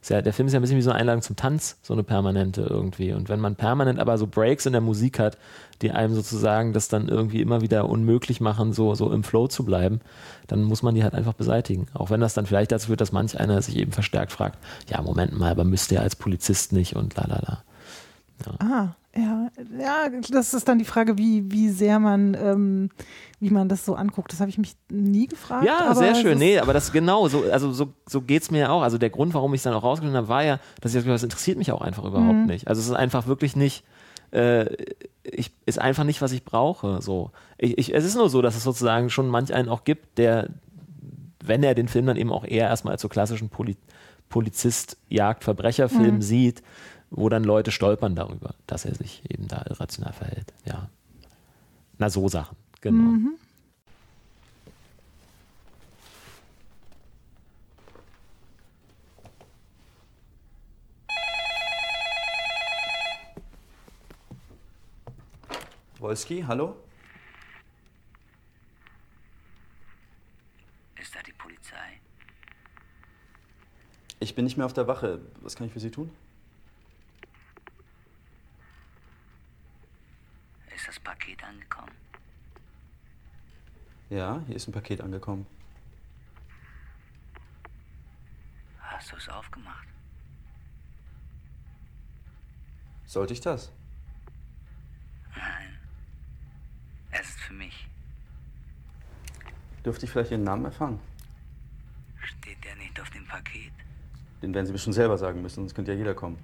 [0.10, 2.04] ja, der Film ist ja ein bisschen wie so eine Einladung zum Tanz, so eine
[2.04, 3.12] permanente irgendwie.
[3.14, 5.38] Und wenn man permanent aber so Breaks in der Musik hat,
[5.82, 9.66] die einem sozusagen das dann irgendwie immer wieder unmöglich machen, so, so im Flow zu
[9.66, 10.00] bleiben,
[10.48, 11.88] dann muss man die halt einfach beseitigen.
[11.94, 15.02] Auch wenn das dann vielleicht dazu führt, dass manch einer sich eben verstärkt fragt, ja,
[15.02, 17.64] Moment mal, aber müsste er als Polizist nicht und la la la.
[18.60, 19.50] Ah, ja,
[19.80, 22.90] ja, das ist dann die Frage, wie, wie sehr man, ähm,
[23.40, 24.32] wie man das so anguckt.
[24.32, 25.66] Das habe ich mich nie gefragt.
[25.66, 26.38] Ja, sehr schön.
[26.38, 28.84] Nee, aber das genau, so, also so, so geht es mir ja auch.
[28.84, 31.24] Also der Grund, warum ich es dann auch rausgenommen habe, war ja, dass ich das
[31.24, 32.46] interessiert mich auch einfach überhaupt mhm.
[32.46, 32.68] nicht.
[32.68, 33.84] Also es ist einfach wirklich nicht,
[34.32, 34.72] äh,
[35.24, 37.02] ich, ist einfach nicht, was ich brauche.
[37.02, 37.32] So.
[37.58, 40.50] Ich, ich, es ist nur so, dass es sozusagen schon manch einen auch gibt, der,
[41.44, 43.78] wenn er den Film dann eben auch eher erstmal als so klassischen Poli
[44.30, 46.22] Polizist, Jagd, Verbrecherfilm mhm.
[46.22, 46.62] sieht,
[47.10, 50.54] wo dann Leute stolpern darüber, dass er sich eben da irrational verhält.
[50.66, 50.90] Ja.
[51.98, 52.98] Na, so Sachen, genau.
[52.98, 53.38] Mhm.
[66.00, 66.76] Wolski, hallo?
[71.02, 72.00] Ist da die Polizei?
[74.20, 75.20] Ich bin nicht mehr auf der Wache.
[75.42, 76.12] Was kann ich für Sie tun?
[81.28, 81.92] Paket angekommen?
[84.10, 85.46] Ja, hier ist ein Paket angekommen.
[88.80, 89.88] Hast du es aufgemacht?
[93.06, 93.72] Sollte ich das?
[95.36, 95.78] Nein.
[97.12, 97.88] Es ist für mich.
[99.86, 101.00] Dürfte ich vielleicht Ihren Namen erfahren?
[102.22, 103.72] Steht der nicht auf dem Paket?
[104.42, 106.38] Den werden Sie bestimmt selber sagen müssen, sonst könnte ja jeder kommen.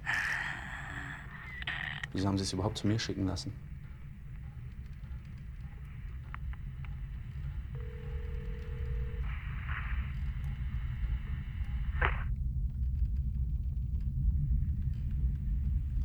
[2.12, 3.63] Wieso haben Sie es überhaupt zu mir schicken lassen?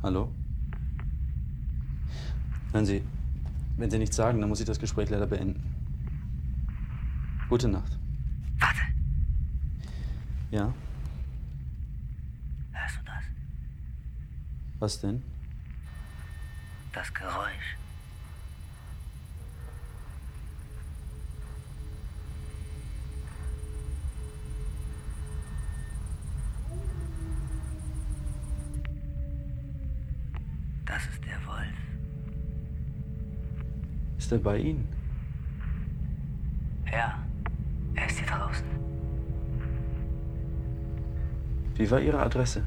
[0.02, 0.32] Hallo?
[2.72, 3.02] Hören Sie,
[3.76, 5.62] wenn Sie nichts sagen, dann muss ich das Gespräch leider beenden.
[7.50, 7.98] Gute Nacht.
[8.58, 8.80] Warte.
[10.50, 10.72] Ja?
[12.72, 13.24] Hörst du das?
[14.78, 15.22] Was denn?
[16.92, 17.79] Das Geräusch.
[34.30, 34.86] Ist er bei Ihnen?
[36.86, 37.18] Ja,
[37.96, 38.64] er ist hier draußen.
[41.74, 42.62] Wie war Ihre Adresse?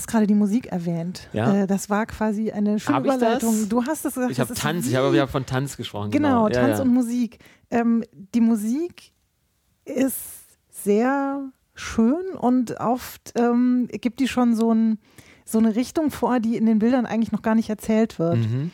[0.00, 1.28] Hast gerade die Musik erwähnt.
[1.32, 1.62] Ja.
[1.62, 3.68] Äh, das war quasi eine schöne hab Überleitung.
[3.68, 4.32] Du hast es gesagt.
[4.32, 6.10] Ich habe Tanz, ich habe hab von Tanz gesprochen.
[6.10, 6.48] Genau, genau.
[6.48, 6.82] Tanz ja, ja.
[6.82, 7.38] und Musik.
[7.70, 9.12] Ähm, die Musik
[9.84, 10.18] ist
[10.70, 14.98] sehr schön und oft ähm, gibt die schon so ein
[15.50, 18.36] so eine Richtung vor, die in den Bildern eigentlich noch gar nicht erzählt wird.
[18.38, 18.70] Mhm.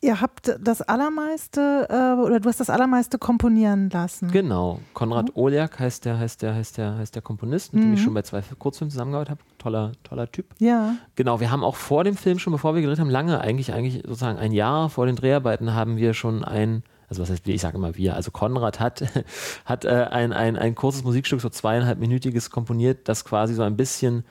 [0.00, 4.30] Ihr habt das allermeiste äh, oder du hast das allermeiste komponieren lassen.
[4.30, 4.80] Genau.
[4.94, 7.94] Konrad Oliak heißt der, heißt der, heißt der, heißt der Komponist, mit dem Mhm.
[7.94, 9.40] ich schon bei zwei Kurzfilmen zusammengearbeitet habe.
[9.58, 10.46] Toller, toller Typ.
[10.58, 10.96] Ja.
[11.14, 14.02] Genau, wir haben auch vor dem Film, schon bevor wir gedreht haben, lange, eigentlich, eigentlich
[14.06, 17.60] sozusagen ein Jahr vor den Dreharbeiten, haben wir schon ein, also was heißt wir, ich
[17.60, 19.04] sage immer wir, also Konrad hat,
[19.64, 24.24] hat äh, ein, ein, ein kurzes Musikstück, so zweieinhalbminütiges komponiert, das quasi so ein bisschen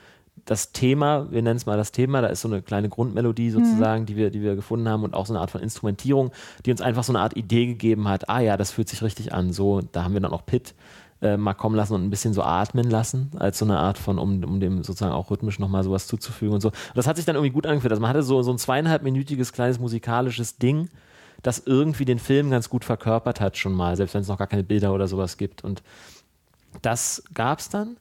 [0.44, 4.06] das Thema, wir nennen es mal das Thema, da ist so eine kleine Grundmelodie sozusagen,
[4.06, 6.32] die, wir, die wir gefunden haben und auch so eine Art von Instrumentierung,
[6.66, 9.32] die uns einfach so eine Art Idee gegeben hat, ah ja, das fühlt sich richtig
[9.32, 10.74] an, so, da haben wir dann auch Pitt
[11.22, 14.18] äh, mal kommen lassen und ein bisschen so atmen lassen, als so eine Art von,
[14.18, 16.68] um, um dem sozusagen auch rhythmisch nochmal sowas zuzufügen und so.
[16.68, 17.92] Und das hat sich dann irgendwie gut angefühlt.
[17.92, 20.88] Also man hatte so, so ein zweieinhalbminütiges kleines musikalisches Ding,
[21.42, 24.48] das irgendwie den Film ganz gut verkörpert hat schon mal, selbst wenn es noch gar
[24.48, 25.62] keine Bilder oder sowas gibt.
[25.62, 25.84] Und
[26.82, 27.96] das gab es dann.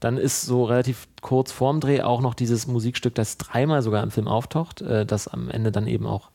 [0.00, 4.10] Dann ist so relativ kurz vorm Dreh auch noch dieses Musikstück, das dreimal sogar im
[4.10, 6.30] Film auftaucht, äh, das am Ende dann eben auch,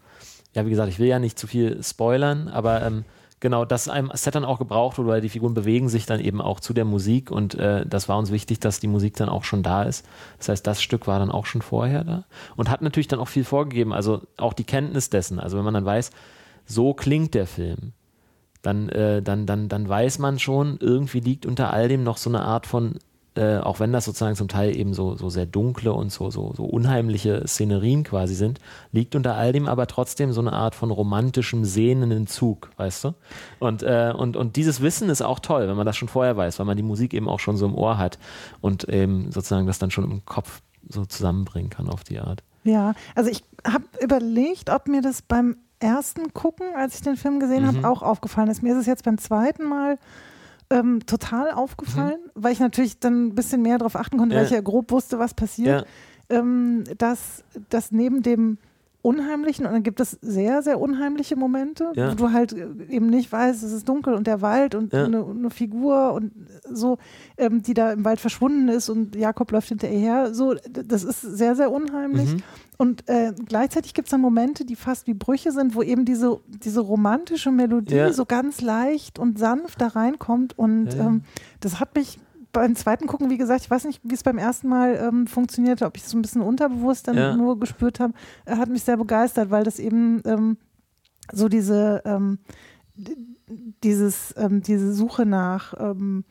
[0.54, 3.06] ja, wie gesagt, ich will ja nicht zu viel spoilern, aber ähm,
[3.40, 6.42] genau, das einem Set dann auch gebraucht wurde, weil die Figuren bewegen sich dann eben
[6.42, 9.44] auch zu der Musik und äh, das war uns wichtig, dass die Musik dann auch
[9.44, 10.06] schon da ist.
[10.40, 13.28] Das heißt, das Stück war dann auch schon vorher da und hat natürlich dann auch
[13.28, 15.40] viel vorgegeben, also auch die Kenntnis dessen.
[15.40, 16.12] Also wenn man dann weiß,
[16.66, 17.94] so klingt der Film,
[18.62, 22.30] dann, äh, dann, dann, dann weiß man schon, irgendwie liegt unter all dem noch so
[22.30, 22.98] eine Art von,
[23.36, 26.54] äh, auch wenn das sozusagen zum Teil eben so, so sehr dunkle und so, so,
[26.56, 28.60] so unheimliche Szenerien quasi sind,
[28.92, 33.14] liegt unter all dem aber trotzdem so eine Art von romantischem sehnenden Zug, weißt du?
[33.60, 36.60] Und, äh, und, und dieses Wissen ist auch toll, wenn man das schon vorher weiß,
[36.60, 38.20] weil man die Musik eben auch schon so im Ohr hat
[38.62, 42.44] und eben sozusagen das dann schon im Kopf so zusammenbringen kann auf die Art.
[42.64, 47.40] Ja, also ich habe überlegt, ob mir das beim ersten Gucken, als ich den Film
[47.40, 47.68] gesehen Mhm.
[47.78, 48.64] habe, auch aufgefallen ist.
[48.64, 49.98] Mir ist es jetzt beim zweiten Mal
[50.74, 54.50] ähm, total aufgefallen, weil ich natürlich dann ein bisschen mehr darauf achten konnte, weil Mhm.
[54.50, 54.52] Ja.
[54.52, 55.86] ich ja grob wusste, was passiert.
[56.30, 58.58] Ähm, dass, dass neben dem
[59.02, 62.10] Unheimlichen, und dann gibt es sehr, sehr unheimliche Momente, Ja.
[62.12, 65.04] wo du halt äh, eben nicht weißt, es ist dunkel und der Wald und Ja.
[65.04, 66.32] eine, eine Figur und
[66.72, 66.98] so,
[67.38, 70.34] ähm, die da im Wald verschwunden ist und Jakob läuft hinterher.
[70.34, 72.34] So, d- das ist sehr, sehr unheimlich.
[72.36, 72.44] Mhm.
[72.78, 76.40] Und äh, gleichzeitig gibt es dann Momente, die fast wie Brüche sind, wo eben diese,
[76.48, 78.14] diese romantische Melodie Ja.
[78.14, 80.58] so ganz leicht und sanft da reinkommt.
[80.58, 81.08] Und Ja.
[81.08, 81.22] Ähm,
[81.60, 82.20] das hat mich
[82.52, 85.86] beim zweiten Gucken, wie gesagt, ich weiß nicht, wie es beim ersten Mal ähm, funktionierte,
[85.86, 87.36] ob ich es so ein bisschen unterbewusst dann Ja.
[87.36, 88.14] nur gespürt habe,
[88.46, 90.58] äh, hat mich sehr begeistert, weil das eben ähm,
[91.32, 92.38] so diese, ähm,
[93.84, 96.24] dieses, ähm, diese Suche nach ähm,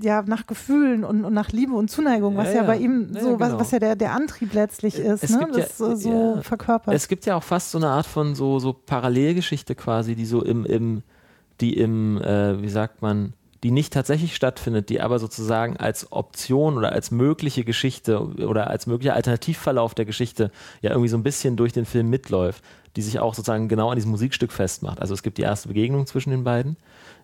[0.00, 3.32] ja, nach Gefühlen und, und nach Liebe und Zuneigung, was Ja, ja, bei ihm so,
[3.32, 3.60] ja, was, genau.
[3.60, 5.48] was ja der, der Antrieb letztlich ist, Es ne?
[5.52, 6.94] das äh, so verkörpert.
[6.94, 10.42] Es gibt ja auch fast so eine Art von so, so Parallelgeschichte quasi, die so
[10.42, 11.02] im, im
[11.60, 16.78] die im, äh, wie sagt man, die nicht tatsächlich stattfindet, die aber sozusagen als Option
[16.78, 21.56] oder als mögliche Geschichte oder als möglicher Alternativverlauf der Geschichte ja irgendwie so ein bisschen
[21.56, 22.64] durch den Film mitläuft,
[22.96, 25.00] die sich auch sozusagen genau an diesem Musikstück festmacht.
[25.00, 26.76] Also es gibt die erste Begegnung zwischen den beiden,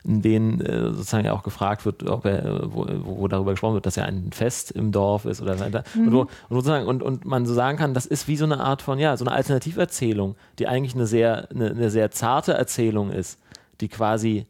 [0.05, 3.75] in denen äh, sozusagen ja auch gefragt wird, ob er, äh, wo, wo, darüber gesprochen
[3.75, 5.65] wird, dass ja ein Fest im Dorf ist oder so.
[5.65, 8.61] Und, wo, und, sozusagen, und, und man so sagen kann, das ist wie so eine
[8.61, 13.11] Art von, ja, so eine Alternativerzählung, die eigentlich eine sehr, eine, eine sehr zarte Erzählung
[13.11, 13.39] ist,
[13.81, 14.47] die quasi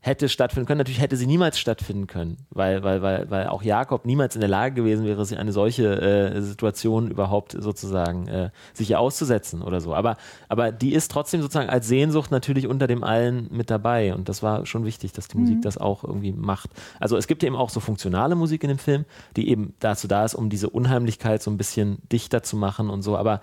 [0.00, 0.78] hätte stattfinden können.
[0.78, 4.48] Natürlich hätte sie niemals stattfinden können, weil, weil, weil, weil auch Jakob niemals in der
[4.48, 9.94] Lage gewesen wäre, sich eine solche äh, Situation überhaupt sozusagen äh, sich auszusetzen oder so.
[9.94, 10.16] Aber,
[10.48, 14.14] aber die ist trotzdem sozusagen als Sehnsucht natürlich unter dem allen mit dabei.
[14.14, 16.70] Und das war schon wichtig, dass die Musik das auch irgendwie macht.
[16.98, 19.04] Also es gibt eben auch so funktionale Musik in dem Film,
[19.36, 23.02] die eben dazu da ist, um diese Unheimlichkeit so ein bisschen dichter zu machen und
[23.02, 23.18] so.
[23.18, 23.42] Aber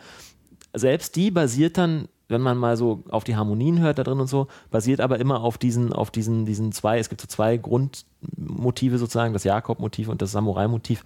[0.74, 4.28] selbst die basiert dann, wenn man mal so auf die Harmonien hört da drin und
[4.28, 8.98] so, basiert aber immer auf diesen, auf diesen, diesen zwei, es gibt so zwei Grundmotive
[8.98, 11.04] sozusagen, das Jakob-Motiv und das Samurai-Motiv.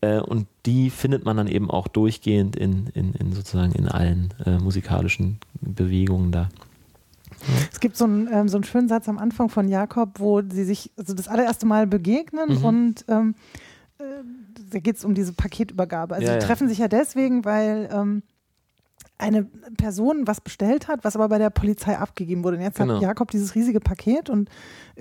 [0.00, 4.32] Äh, und die findet man dann eben auch durchgehend in, in, in sozusagen in allen
[4.46, 6.48] äh, musikalischen Bewegungen da.
[7.72, 10.64] Es gibt so einen, ähm, so einen schönen Satz am Anfang von Jakob, wo sie
[10.64, 12.64] sich also das allererste Mal begegnen Mhm.
[12.64, 13.34] und ähm,
[13.98, 14.02] äh,
[14.70, 16.14] da geht es um diese Paketübergabe.
[16.14, 16.46] Also Ja, sie ja.
[16.46, 18.22] treffen sich ja deswegen, weil ähm,
[19.18, 19.44] eine
[19.76, 22.56] Person was bestellt hat, was aber bei der Polizei abgegeben wurde.
[22.56, 22.94] Und jetzt Genau.
[22.94, 24.48] hat Jakob dieses riesige Paket und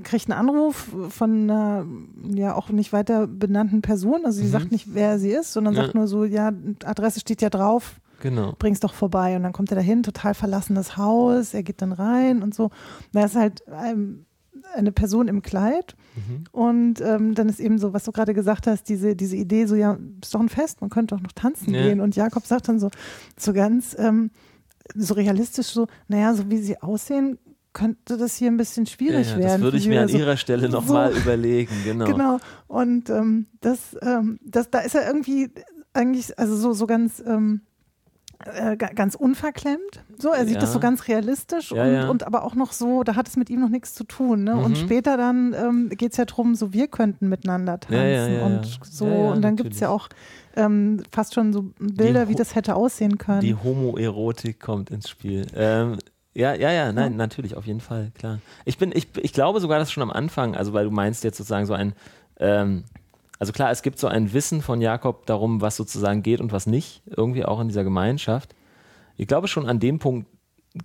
[0.03, 1.85] kriegt einen Anruf von einer
[2.33, 4.25] ja auch nicht weiter benannten Person.
[4.25, 4.51] Also sie Mhm.
[4.51, 5.83] sagt nicht, wer sie ist, sondern Ja.
[5.83, 6.51] sagt nur so, ja,
[6.83, 8.53] Adresse steht ja drauf, Genau.
[8.57, 9.35] bring's doch vorbei.
[9.35, 12.71] Und dann kommt er dahin, total verlassenes Haus, er geht dann rein und so.
[13.13, 14.25] Da ist halt ähm,
[14.75, 16.43] eine Person im Kleid Mhm.
[16.51, 19.75] und ähm, dann ist eben so, was du gerade gesagt hast, diese, diese Idee, so
[19.75, 21.83] ja, ist doch ein Fest, man könnte doch noch tanzen Ja.
[21.83, 22.01] gehen.
[22.01, 22.89] Und Jakob sagt dann so,
[23.37, 24.31] so ganz ähm,
[24.95, 27.37] so realistisch so, naja, so wie sie aussehen,
[27.73, 29.51] könnte das hier ein bisschen Ja, schwierig ja, werden.
[29.51, 30.17] das würde ich mir an sie.
[30.17, 32.05] ihrer Stelle so- nochmal überlegen, genau.
[32.11, 32.39] Genau.
[32.67, 35.51] Und ähm, das, ähm, das, da ist er irgendwie
[35.93, 37.61] eigentlich, also so, so ganz, ähm,
[38.45, 40.03] äh, ga- ganz unverklemmt.
[40.19, 40.61] So, er sieht Ja.
[40.61, 42.09] das so ganz realistisch Ja, und, ja.
[42.09, 44.43] und aber auch noch so, da hat es mit ihm noch nichts zu tun.
[44.43, 44.55] Ne?
[44.55, 44.75] Und Mhm.
[44.75, 49.05] später dann ähm, geht es ja darum, so wir könnten miteinander tanzen und so.
[49.05, 50.07] Und dann gibt es ja auch
[50.55, 53.41] ähm, fast schon so Bilder, wie das hätte aussehen können.
[53.41, 55.45] Die Homoerotik kommt ins Spiel.
[55.55, 55.97] Ähm,
[56.33, 58.39] ja, ja, ja, nein, natürlich, auf jeden Fall, klar.
[58.65, 61.37] Ich bin, ich, ich glaube sogar, dass schon am Anfang, also weil du meinst jetzt
[61.37, 61.93] sozusagen so ein,
[62.39, 62.83] ähm,
[63.39, 66.67] also klar, es gibt so ein Wissen von Jakob darum, was sozusagen geht und was
[66.67, 68.55] nicht, irgendwie auch in dieser Gemeinschaft.
[69.15, 70.27] Ich glaube schon an dem Punkt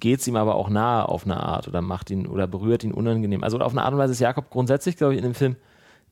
[0.01, 2.93] geht es ihm aber auch nahe auf eine Art oder macht ihn oder berührt ihn
[2.93, 3.43] unangenehm.
[3.43, 5.57] Also auf eine Art und Weise ist Jakob grundsätzlich, glaube ich, in dem Film,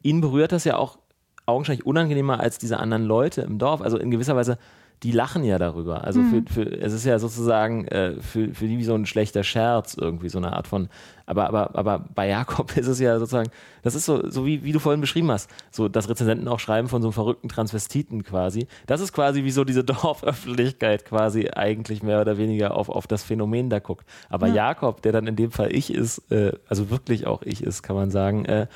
[0.03, 0.99] ihn berührt das ja auch
[1.47, 3.81] augenscheinlich unangenehmer als diese anderen Leute im Dorf.
[3.81, 4.59] Also in gewisser Weise,
[5.03, 6.05] die lachen ja darüber.
[6.05, 9.43] Also für, für, es ist ja sozusagen äh, für, für die wie so ein schlechter
[9.45, 10.91] Scherz irgendwie, so eine Art von,
[11.25, 13.51] aber, aber, aber bei Jakob ist es ja sozusagen,
[13.83, 16.89] das ist so, so wie, wie du vorhin beschrieben hast, so dass Rezensenten auch schreiben
[16.89, 18.67] von so einem verrückten Transvestiten quasi.
[18.87, 23.23] Das ist quasi wie so diese Dorföffentlichkeit quasi eigentlich mehr oder weniger auf, auf das
[23.23, 24.05] Phänomen da guckt.
[24.29, 27.83] Aber Jakob, der dann in dem Fall ich ist, äh, also wirklich auch ich ist,
[27.83, 28.67] kann man sagen, äh,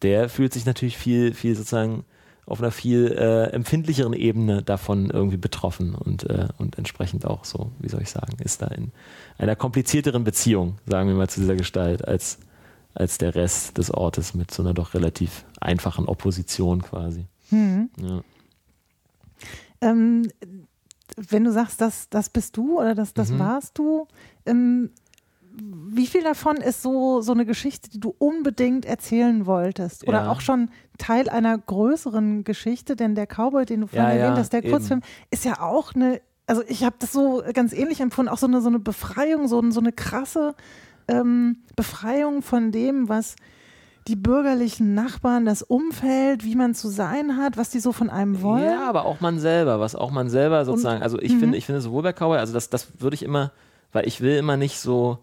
[0.00, 2.04] der fühlt sich natürlich viel, viel sozusagen
[2.46, 7.72] auf einer viel äh, empfindlicheren Ebene davon irgendwie betroffen und, äh, und entsprechend auch so,
[7.80, 8.92] wie soll ich sagen, ist da in
[9.36, 12.38] einer komplizierteren Beziehung, sagen wir mal, zu dieser Gestalt als,
[12.94, 17.26] als der Rest des Ortes mit so einer doch relativ einfachen Opposition quasi.
[17.50, 18.22] Ja.
[19.80, 20.28] Ähm,
[21.16, 23.38] wenn du sagst, das, das bist du oder das, das Mhm.
[23.40, 24.06] warst du,
[24.44, 24.90] ähm,
[25.58, 30.06] wie viel davon ist so, so eine Geschichte, die du unbedingt erzählen wolltest?
[30.06, 30.30] Oder Ja.
[30.30, 32.96] auch schon Teil einer größeren Geschichte?
[32.96, 34.70] Denn der Cowboy, den du vorhin Ja, erwähnt hast, der eben.
[34.72, 35.00] Kurzfilm,
[35.30, 38.60] ist ja auch eine, also ich habe das so ganz ähnlich empfunden, auch so eine,
[38.60, 40.54] so eine Befreiung, so, so eine krasse
[41.08, 43.36] ähm, Befreiung von dem, was
[44.08, 48.40] die bürgerlichen Nachbarn, das Umfeld, wie man zu sein hat, was die so von einem
[48.42, 48.62] wollen.
[48.64, 51.80] Ja, aber auch man selber, was auch man selber sozusagen, also ich finde, ich finde
[51.80, 53.50] sowohl bei Cowboy, also das, das würde ich immer,
[53.92, 55.18] weil ich will immer nicht so,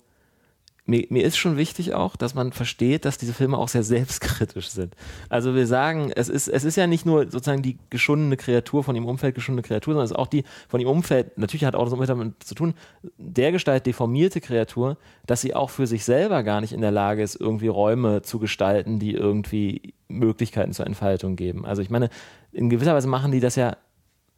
[0.85, 4.69] mir, mir ist schon wichtig auch, dass man versteht, dass diese Filme auch sehr selbstkritisch
[4.69, 4.95] sind.
[5.29, 8.95] Also wir sagen, es ist, es ist ja nicht nur sozusagen die geschundene Kreatur, von
[8.95, 11.85] ihrem Umfeld geschundene Kreatur, sondern es ist auch die von ihrem Umfeld, natürlich hat auch
[11.85, 12.73] das Umfeld damit zu tun,
[13.17, 17.23] der Gestalt deformierte Kreatur, dass sie auch für sich selber gar nicht in der Lage
[17.23, 21.65] ist, irgendwie Räume zu gestalten, die irgendwie Möglichkeiten zur Entfaltung geben.
[21.65, 22.09] Also ich meine,
[22.51, 23.77] in gewisser Weise machen die das ja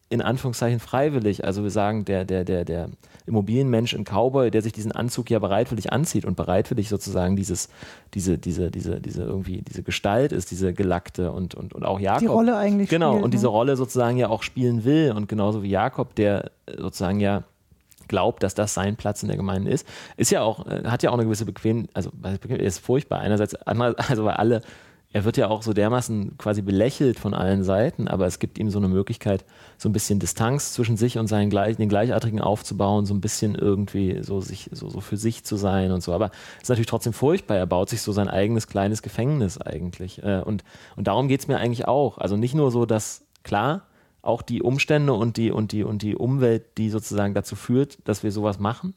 [0.10, 1.44] in Anführungszeichen freiwillig.
[1.46, 2.90] Also wir sagen, der, der, der, der
[3.26, 7.70] Immobilienmensch in Cowboy, der sich diesen Anzug ja bereitwillig anzieht und bereitwillig sozusagen dieses,
[8.14, 12.20] diese, diese, diese, diese irgendwie, diese Gestalt ist, diese gelackte und, und, und auch Jakob.
[12.20, 13.52] Die Rolle eigentlich Genau, spielt, und diese ne?
[13.52, 17.44] Rolle sozusagen ja auch spielen will und genauso wie Jakob, der äh, sozusagen ja
[18.08, 19.88] glaubt, dass das sein Platz in der Gemeinde ist,
[20.18, 23.20] ist ja auch, äh, hat ja auch eine gewisse Bequem, also er ist furchtbar.
[23.20, 24.62] Einerseits, also weil alle,
[25.16, 28.70] er wird ja auch so dermaßen quasi belächelt von allen Seiten, aber es gibt ihm
[28.70, 29.46] so eine Möglichkeit,
[29.78, 33.56] so ein bisschen Distanz zwischen sich und seinen gleich, den Gleichartigen aufzubauen, so ein bisschen
[33.56, 36.12] irgendwie so sich, so, so für sich zu sein und so.
[36.12, 37.56] Aber es ist natürlich trotzdem furchtbar.
[37.56, 40.22] Er baut sich so sein eigenes kleines Gefängnis eigentlich.
[40.22, 40.66] Äh, Und,
[40.98, 42.18] und darum geht es mir eigentlich auch.
[42.18, 43.84] Also nicht nur so, dass, klar,
[44.22, 48.24] auch die Umstände und die, und die, und die Umwelt, die sozusagen dazu führt, dass
[48.24, 48.94] wir sowas machen.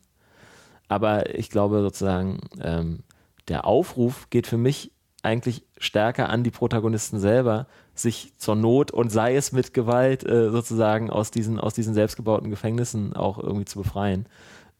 [0.88, 3.04] Aber ich glaube sozusagen, ähm,
[3.46, 4.90] der Aufruf geht für mich
[5.28, 10.50] eigentlich stärker an die Protagonisten selber, sich zur Not und sei es mit Gewalt äh,
[10.50, 14.26] sozusagen aus diesen, aus diesen selbstgebauten Gefängnissen auch irgendwie zu befreien.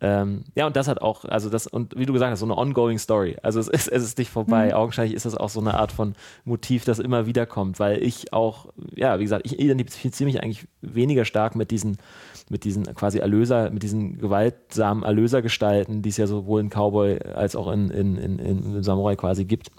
[0.01, 2.57] Ähm, ja, und das hat auch, also das, und wie du gesagt hast, so eine
[2.57, 3.37] ongoing Story.
[3.43, 4.75] Also es ist, es ist nicht vorbei.
[4.75, 8.33] Augenscheinlich ist das auch so eine Art von Motiv, das immer wieder kommt, weil ich
[8.33, 11.99] auch, ja, wie gesagt, ich identifiziere mich eigentlich weniger stark mit diesen,
[12.49, 17.57] mit diesen quasi Erlöser, mit diesen gewaltsamen Erlösergestalten, die es ja sowohl in Cowboy als
[17.57, 19.73] auch in, in, in, in Samurai quasi gibt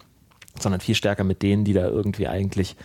[0.59, 2.75] sondern viel stärker mit denen, die da irgendwie eigentlich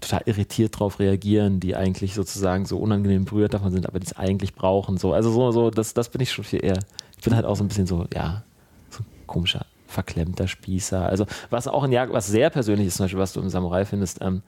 [0.00, 4.16] total irritiert drauf reagieren, die eigentlich sozusagen so unangenehm berührt davon sind, aber die es
[4.16, 4.98] eigentlich brauchen.
[4.98, 6.78] So, also so, so, das, das bin ich schon viel eher.
[7.16, 8.42] Ich bin halt auch so ein bisschen so, ja,
[8.90, 11.06] so ein komischer, verklemmter Spießer.
[11.06, 13.84] Also, was auch ein Jahr, was sehr persönlich ist, zum Beispiel, was du im Samurai
[13.84, 14.42] findest, ähm,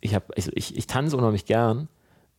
[0.00, 1.88] ich, hab, ich, ich, ich tanze unheimlich gern.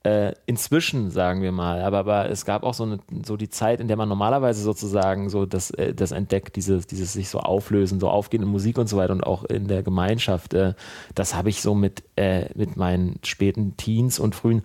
[0.04, 3.82] Äh, inzwischen, sagen wir mal, aber, aber es gab auch so, eine, so die Zeit,
[3.82, 8.00] in der man normalerweise sozusagen so das, äh, das entdeckt, dieses, dieses sich so auflösen,
[8.00, 10.54] so aufgehende Musik und so weiter und auch in der Gemeinschaft.
[10.54, 10.74] Äh,
[11.16, 14.64] das habe ich so mit, äh, mit meinen späten Teens und frühen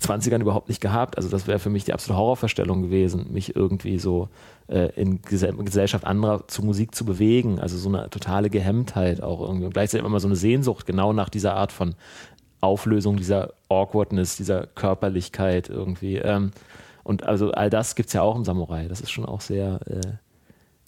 [0.00, 1.16] 20ern überhaupt nicht gehabt.
[1.16, 4.28] Also das wäre für mich die absolute Horrorvorstellung gewesen, mich irgendwie so
[4.66, 7.58] äh, in Gesell Gesellschaft anderer zu Musik zu bewegen.
[7.60, 9.66] Also so eine totale Gehemmtheit auch irgendwie.
[9.66, 11.94] Und gleichzeitig immer so eine Sehnsucht genau nach dieser Art von
[12.64, 16.16] Auflösung, dieser Awkwardness, dieser Körperlichkeit irgendwie.
[16.16, 16.52] Ähm,
[17.02, 18.88] und also all das gibt es ja auch im Samurai.
[18.88, 20.16] Das ist schon auch sehr, äh,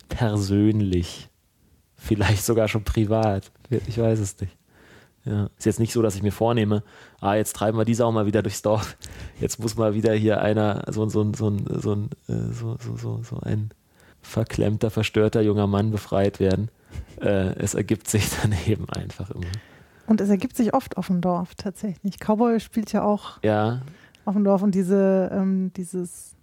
[0.09, 1.29] persönlich.
[1.97, 3.51] Vielleicht sogar schon privat.
[3.87, 4.57] Ich weiß es nicht.
[5.25, 5.51] Ja.
[5.59, 6.85] Ist jetzt nicht so, dass ich mir vornehme,
[7.21, 8.97] ah, jetzt treiben wir die Sau mal wieder durchs Dorf.
[9.41, 13.23] Jetzt muss mal wieder hier einer, so, so, so, so, ein, äh, so, so, so,
[13.23, 13.71] so ein
[14.23, 16.71] verklemmter, verstörter junger Mann befreit werden.
[17.21, 19.47] Äh, es ergibt sich dann eben einfach immer.
[20.07, 22.19] Und es ergibt sich oft auf dem Dorf tatsächlich.
[22.19, 23.83] Cowboy spielt ja auch Ja,
[24.25, 26.35] auf dem Dorf und diese, ähm, dieses,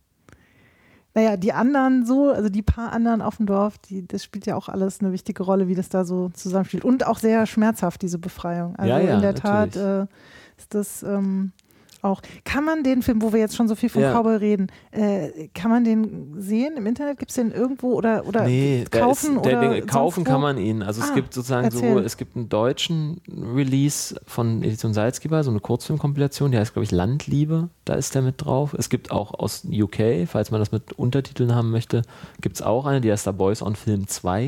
[1.13, 4.55] naja, die anderen so, also die paar anderen auf dem Dorf, die, das spielt ja
[4.55, 6.83] auch alles eine wichtige Rolle, wie das da so zusammenspielt.
[6.83, 8.75] Und auch sehr schmerzhaft, diese Befreiung.
[8.75, 10.03] Also Ja, ja, in der Tat äh,
[10.57, 11.51] ist das ähm,
[12.03, 12.21] auch.
[12.45, 14.11] Kann man den Film, wo wir jetzt schon so viel von Ja.
[14.13, 17.19] Cowboy reden, äh, kann man den sehen im Internet?
[17.19, 19.37] Gibt es den irgendwo oder, oder nee, kaufen?
[19.37, 20.81] ist, der, oder Ding, kaufen kann man ihn.
[20.83, 21.79] Also es Ah, gibt sozusagen erzähl.
[21.89, 23.21] sowohl, es gibt einen deutschen
[23.55, 28.21] Release von Edition Salzgeber, so eine Kurzfilmkompilation, die heißt, glaube ich, Landliebe, da ist der
[28.21, 28.73] mit drauf.
[28.77, 32.01] Es gibt auch aus UK, falls man das mit Untertiteln haben möchte,
[32.41, 34.47] gibt es auch eine, die heißt da Boys on Film 2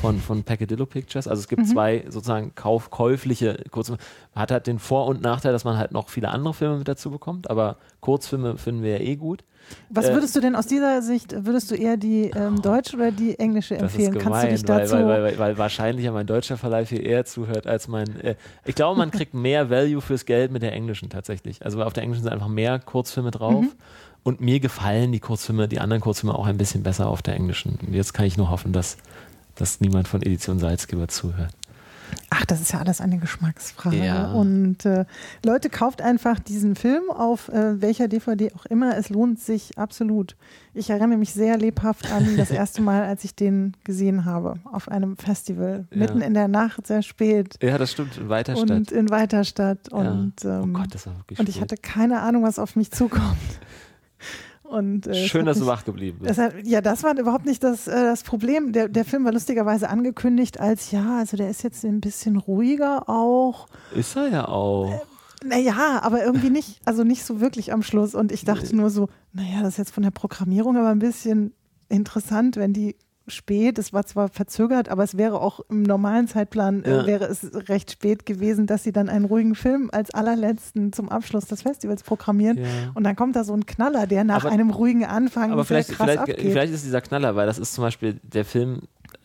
[0.00, 1.28] von, von Peccadillo Pictures.
[1.28, 4.00] Also es gibt zwei sozusagen kauf, käufliche Kurzfilme.
[4.34, 7.10] Hat halt den Vor- und Nachteil, dass man halt noch viele andere Filme mit dazu
[7.10, 9.44] bekommt, aber Kurzfilme finden wir ja eh gut.
[9.90, 13.10] Was äh, würdest du denn aus dieser Sicht, würdest du eher die ähm, deutsche oder
[13.10, 14.14] die englische Das empfehlen?
[14.14, 14.94] ist Kannst du gemein, dich dazu.
[14.94, 18.20] weil, weil, weil, weil wahrscheinlich ja mein deutscher Verleih viel eher zuhört als mein.
[18.20, 21.64] Äh, ich glaube, man kriegt mehr Value fürs Geld mit der englischen tatsächlich.
[21.64, 23.62] Also auf der englischen sind einfach mehr Kurzfilme drauf.
[23.62, 23.72] Mhm.
[24.22, 27.78] Und mir gefallen die Kurzfilme, die anderen Kurzfilme auch ein bisschen besser auf der englischen.
[27.92, 28.96] Jetzt kann ich nur hoffen, dass,
[29.56, 31.54] dass niemand von Edition Salzgeber zuhört.
[32.30, 34.04] Ach, das ist ja alles eine Geschmacksfrage.
[34.04, 34.32] Ja.
[34.32, 35.04] Und äh,
[35.44, 38.96] Leute, kauft einfach diesen Film auf äh, welcher DVD auch immer.
[38.96, 40.36] Es lohnt sich absolut.
[40.74, 44.54] Ich erinnere mich sehr lebhaft an das erste Mal, als ich den gesehen habe.
[44.64, 45.86] Auf einem Festival.
[45.90, 45.96] Ja.
[45.96, 47.56] Mitten in der Nacht, sehr spät.
[47.62, 48.16] Ja, das stimmt.
[48.16, 48.70] In Weiterstadt.
[48.70, 49.92] Und in Weiterstadt.
[49.92, 50.62] Und, ja.
[50.62, 51.72] ähm, oh Gott, das war wirklich und ich spät.
[51.72, 53.36] hatte keine Ahnung, was auf mich zukommt.
[54.68, 56.38] Und, äh, Schön, dass du wach geblieben bist.
[56.38, 58.72] hat, ja, das war überhaupt nicht das, äh, das Problem.
[58.72, 63.08] Der, der Film war lustigerweise angekündigt als, ja, also der ist jetzt ein bisschen ruhiger
[63.08, 63.68] auch.
[63.94, 65.00] Ist er ja auch.
[65.44, 68.14] Naja, aber irgendwie nicht, also nicht so wirklich am Schluss.
[68.14, 71.52] Und ich dachte nur so, naja, das ist jetzt von der Programmierung aber ein bisschen
[71.88, 72.96] interessant, wenn die
[73.28, 77.02] spät, es war zwar verzögert, aber es wäre auch im normalen Zeitplan, Ja.
[77.02, 81.08] äh, wäre es recht spät gewesen, dass sie dann einen ruhigen Film als allerletzten zum
[81.08, 82.58] Abschluss des Festivals programmieren.
[82.58, 82.64] Ja.
[82.94, 85.88] Und dann kommt da so ein Knaller, der nach Aber- einem ruhigen Anfang Aber vielleicht,
[85.90, 86.40] krass vielleicht, abgeht.
[86.40, 88.82] vielleicht ist dieser Knaller, weil das ist zum Beispiel der Film,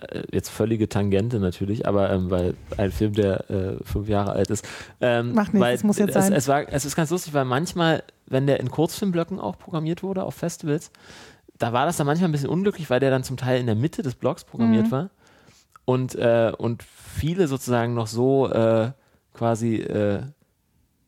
[0.09, 4.49] äh, jetzt völlige Tangente natürlich, aber ähm, weil ein Film, der äh, fünf Jahre alt
[4.49, 4.67] ist.
[4.99, 6.33] Ähm, Macht nichts, es muss jetzt es, sein.
[6.33, 10.23] Es, war, es ist ganz lustig, weil manchmal, wenn der in Kurzfilmblöcken auch programmiert wurde
[10.23, 10.91] auf Festivals,
[11.61, 13.75] da war das dann manchmal ein bisschen unglücklich, weil der dann zum Teil in der
[13.75, 14.91] Mitte des Blocks programmiert Mhm.
[14.91, 15.09] war
[15.85, 18.91] und, äh, und viele sozusagen noch so äh,
[19.33, 20.21] quasi äh,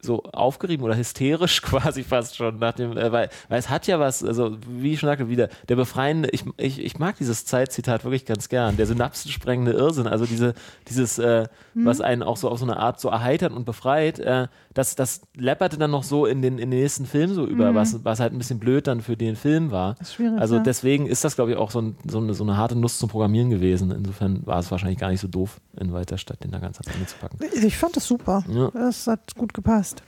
[0.06, 4.00] so aufgerieben oder hysterisch quasi fast schon nach dem, äh, weil, weil es hat ja
[4.02, 8.04] was, also wie ich schon sagte, wieder der befreiende, ich, ich, ich mag dieses Zeitzitat
[8.04, 10.56] wirklich ganz gern, der synapsensprengende Irrsinn, also diese,
[10.90, 14.48] dieses, äh, was einen auch so auf so eine Art so erheitert und befreit, äh,
[14.74, 18.04] das, das läpperte dann noch so in den, in den nächsten Film so über, was,
[18.04, 19.96] was halt ein bisschen blöd dann für den Film war.
[20.00, 20.64] ist schwierig, Also ja.
[20.64, 23.10] deswegen ist das, glaube ich, auch so, ein, so, eine, so eine harte Nuss zum
[23.10, 23.92] Programmieren gewesen.
[23.92, 27.18] Insofern war es wahrscheinlich gar nicht so doof, in Weiterstadt den da ganz Ende zu
[27.18, 27.38] packen.
[27.66, 28.44] Ich fand das super.
[28.50, 28.72] Ja.
[28.72, 30.04] Das hat gut gepasst.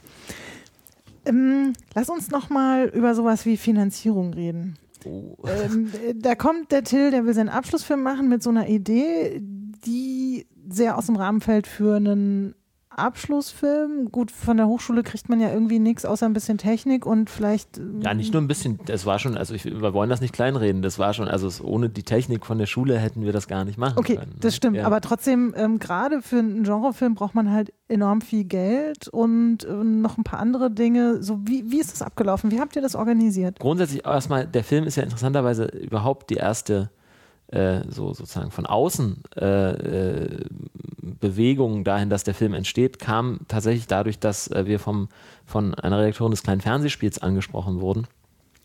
[1.25, 4.77] Ähm, lass uns noch mal über sowas wie Finanzierung reden.
[5.05, 5.37] Oh.
[5.45, 9.41] Ähm, äh, da kommt der Till, der will seinen Abschlussfilm machen mit so einer Idee,
[9.41, 12.55] die sehr aus dem Rahmen fällt für einen
[12.97, 14.11] Abschlussfilm.
[14.11, 17.77] Gut, von der Hochschule kriegt man ja irgendwie nichts außer ein bisschen Technik und vielleicht.
[17.77, 20.33] ähm, Ja, nicht nur ein bisschen, das war schon, also ich, wir wollen das nicht
[20.33, 23.47] kleinreden, das war schon, also es, ohne die Technik von der Schule hätten wir das
[23.47, 24.31] gar nicht machen Okay, können.
[24.31, 24.37] ne?
[24.39, 24.77] das stimmt.
[24.77, 24.85] Ja.
[24.85, 29.71] Aber trotzdem, ähm, gerade für einen Genrefilm braucht man halt enorm viel Geld und äh,
[29.73, 31.21] noch ein paar andere Dinge.
[31.21, 32.51] So, wie, wie ist das abgelaufen?
[32.51, 33.59] Wie habt ihr das organisiert?
[33.59, 36.89] Grundsätzlich erstmal, der Film ist ja interessanterweise überhaupt die erste
[37.47, 40.45] äh, so sozusagen von außen äh, äh,
[41.01, 45.09] Bewegung dahin, dass der Film entsteht, kam tatsächlich dadurch, dass äh, wir vom,
[45.45, 48.07] von einer Redaktorin des kleinen Fernsehspiels angesprochen wurden.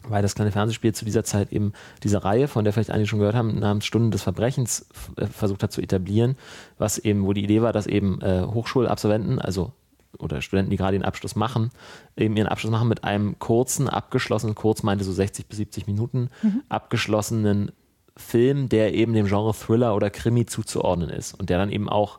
[0.09, 3.19] Weil das kleine Fernsehspiel zu dieser Zeit eben diese Reihe, von der vielleicht einige schon
[3.19, 6.37] gehört haben, namens Stunden des Verbrechens äh, versucht hat zu etablieren,
[6.79, 9.73] was eben, wo die Idee war, dass eben äh, Hochschulabsolventen, also
[10.19, 11.71] oder Studenten, die gerade den Abschluss machen,
[12.17, 16.31] eben ihren Abschluss machen mit einem kurzen, abgeschlossenen, kurz meinte so 60 bis 70 Minuten,
[16.69, 17.73] abgeschlossenen
[18.21, 22.19] Film, der eben dem Genre Thriller oder Krimi zuzuordnen ist und der dann eben auch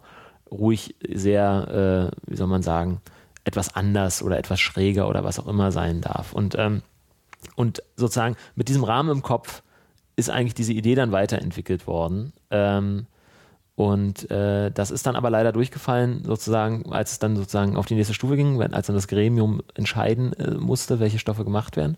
[0.51, 3.01] ruhig sehr, äh, wie soll man sagen,
[3.43, 6.33] etwas anders oder etwas schräger oder was auch immer sein darf.
[6.33, 6.81] Und, ähm,
[7.55, 9.63] und sozusagen mit diesem Rahmen im Kopf
[10.15, 12.33] ist eigentlich diese Idee dann weiterentwickelt worden.
[12.51, 13.07] Ähm,
[13.75, 17.95] und äh, das ist dann aber leider durchgefallen, sozusagen, als es dann sozusagen auf die
[17.95, 21.97] nächste Stufe ging, als dann das Gremium entscheiden äh, musste, welche Stoffe gemacht werden.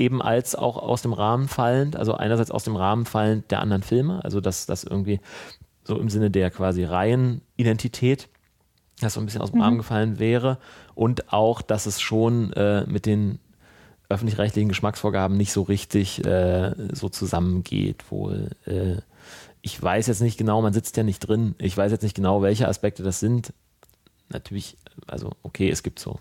[0.00, 3.82] Eben als auch aus dem Rahmen fallend, also einerseits aus dem Rahmen fallend der anderen
[3.82, 5.20] Filme, also dass das irgendwie
[5.84, 8.28] so im Sinne der quasi Reihenidentität,
[9.00, 10.58] das so ein bisschen aus dem Rahmen gefallen wäre
[10.94, 13.38] und auch, dass es schon äh, mit den
[14.08, 18.50] öffentlich-rechtlichen Geschmacksvorgaben nicht so richtig äh, so zusammengeht wohl.
[18.66, 18.96] Äh,
[19.62, 22.42] ich weiß jetzt nicht genau, man sitzt ja nicht drin, ich weiß jetzt nicht genau,
[22.42, 23.52] welche Aspekte das sind.
[24.30, 24.76] Natürlich,
[25.06, 26.18] also okay, es gibt so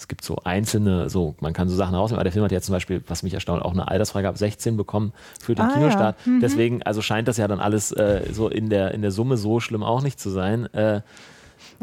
[0.00, 2.60] es gibt so einzelne, so, man kann so Sachen rausnehmen, aber der Film hat ja
[2.62, 6.16] zum Beispiel, was mich erstaunt, auch eine Altersfreigabe 16 bekommen für den Ah, Kinostart.
[6.24, 6.32] ja.
[6.32, 6.40] Mhm.
[6.40, 9.60] Deswegen, also scheint das ja dann alles äh, so in der, in der Summe so
[9.60, 10.72] schlimm auch nicht zu sein.
[10.72, 11.02] Äh,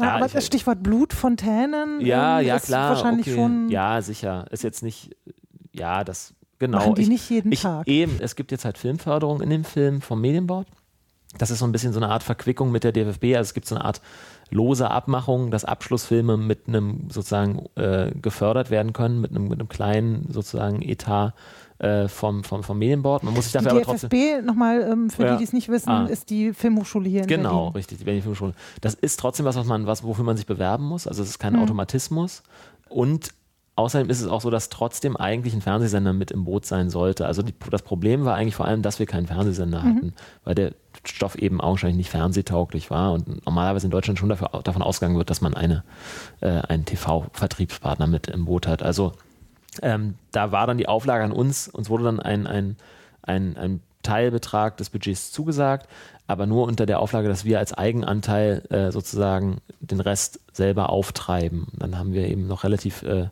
[0.00, 2.90] Ja, aber ich- das Stichwort Blutfontänen ja, ähm, ja, ist klar.
[2.90, 3.36] wahrscheinlich okay.
[3.36, 3.68] schon.
[3.68, 4.46] Ja, sicher.
[4.50, 5.14] Ist jetzt nicht,
[5.72, 6.78] ja, das, genau.
[6.78, 7.86] Machen die ich, nicht jeden ich, Tag.
[7.86, 10.66] Eben, es gibt jetzt halt Filmförderung in dem Film vom Medienbord.
[11.36, 13.36] Das ist so ein bisschen so eine Art Verquickung mit der DFB.
[13.36, 14.00] Also es gibt so eine Art
[14.50, 19.68] lose Abmachung, dass Abschlussfilme mit einem sozusagen äh, gefördert werden können, mit einem, mit einem
[19.68, 21.34] kleinen sozusagen Etat
[21.78, 23.22] äh, vom, vom, vom Medienbord.
[23.22, 24.10] Man muss sich Die dafür aber trotzdem.
[24.10, 25.32] DFFB, nochmal ähm, für Ja.
[25.32, 26.06] die, die es nicht wissen, Ah.
[26.06, 27.72] ist die Filmhochschule hier in Genau, Berlin.
[27.76, 28.54] richtig, die Berliner Filmhochschule.
[28.80, 31.06] Das ist trotzdem was, was man, was, wofür man sich bewerben muss.
[31.06, 31.60] Also es ist kein Mhm.
[31.60, 32.42] Automatismus.
[32.88, 33.30] Und
[33.76, 37.26] außerdem ist es auch so, dass trotzdem eigentlich ein Fernsehsender mit im Boot sein sollte.
[37.26, 39.94] Also die, das Problem war eigentlich vor allem, dass wir keinen Fernsehsender Mhm.
[39.96, 40.72] hatten, weil der
[41.04, 45.30] Stoff eben augenscheinlich nicht fernsehtauglich war und normalerweise in Deutschland schon dafür, davon ausgegangen wird,
[45.30, 45.84] dass man eine,
[46.40, 48.82] äh, einen TV-Vertriebspartner mit im Boot hat.
[48.82, 49.12] Also
[49.82, 52.76] ähm, da war dann die Auflage an uns, uns wurde dann ein, ein,
[53.22, 55.88] ein, ein Teilbetrag des Budgets zugesagt,
[56.26, 61.68] aber nur unter der Auflage, dass wir als Eigenanteil äh, sozusagen den Rest selber auftreiben.
[61.74, 63.28] Dann haben wir eben noch relativ äh,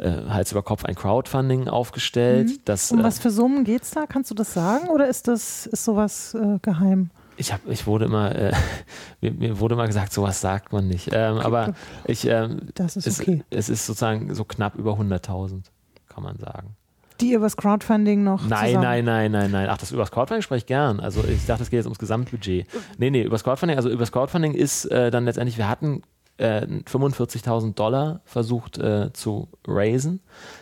[0.00, 2.60] Hals über Kopf ein Crowdfunding aufgestellt.
[2.68, 4.06] Das, Um äh, was für Summen geht es da?
[4.06, 7.10] Kannst du das sagen oder ist das ist sowas äh, geheim?
[7.36, 8.52] ich, hab, ich wurde immer, äh,
[9.20, 11.10] mir, mir wurde immer gesagt, sowas sagt man nicht.
[11.12, 11.74] Ähm, aber
[12.04, 13.42] ich, ähm, Das ist es, okay.
[13.50, 15.62] es ist sozusagen so knapp über 100.000,
[16.08, 16.76] kann man sagen.
[17.20, 19.68] Die übers Crowdfunding noch Nein, zusammen nein, nein, nein, nein.
[19.70, 20.98] Ach, das übers Crowdfunding spreche ich gern.
[20.98, 22.66] Also ich dachte, es geht jetzt ums Gesamtbudget.
[22.98, 26.02] Nee, nee, übers Crowdfunding, also übers Crowdfunding ist äh, dann letztendlich, wir hatten
[26.38, 30.20] äh, 45.000 Dollar versucht äh, zu raisen,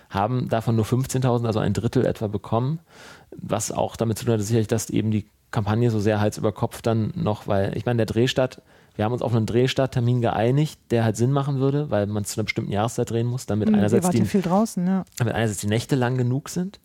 [0.08, 2.80] haben davon nur 15.000, also ein Drittel etwa bekommen,
[3.36, 6.52] was auch damit zu tun hat, sicherlich, dass eben die Kampagne so sehr Hals über
[6.52, 8.62] Kopf dann noch, weil ich meine, der Drehstart,
[8.94, 12.38] wir haben uns auf einen Drehstarttermin geeinigt, der halt Sinn machen würde, weil man zu
[12.38, 15.04] einer bestimmten Jahreszeit drehen muss, damit Hm, Ihr einerseits die draußen, ja.
[15.18, 16.80] damit einerseits die Nächte lang genug sind,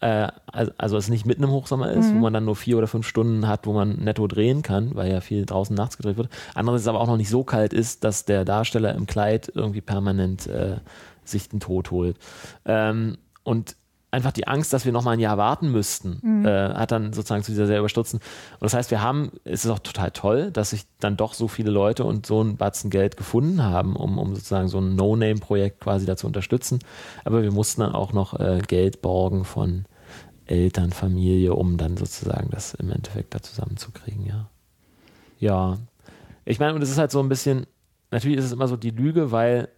[0.00, 3.06] äh, also, es nicht mitten im Hochsommer ist, wo man dann nur vier oder fünf
[3.06, 6.30] Stunden hat, wo man netto drehen kann, weil ja viel draußen nachts gedreht wird.
[6.54, 10.46] Andererseits aber auch noch nicht so kalt ist, dass der Darsteller im Kleid irgendwie permanent
[10.46, 10.76] äh,
[11.24, 12.16] sich den Tod holt.
[12.64, 13.76] Ähm, und
[14.10, 17.42] einfach die Angst, dass wir noch mal ein Jahr warten müssten, äh, hat dann sozusagen
[17.42, 18.18] zu dieser sehr überstürzen.
[18.18, 21.48] Und das heißt, wir haben, es ist auch total toll, dass sich dann doch so
[21.48, 25.80] viele Leute und so ein Batzen Geld gefunden haben, um, um sozusagen so ein No-Name-Projekt
[25.80, 26.80] quasi da zu unterstützen.
[27.24, 29.84] Aber wir mussten dann auch noch äh, Geld borgen von
[30.46, 34.48] Eltern, Familie, um dann sozusagen das im Endeffekt da zusammenzukriegen, ja.
[35.38, 35.78] Ja.
[36.44, 37.66] Ich meine, und es ist halt so ein bisschen,
[38.10, 39.68] natürlich ist es immer so die Lüge, weil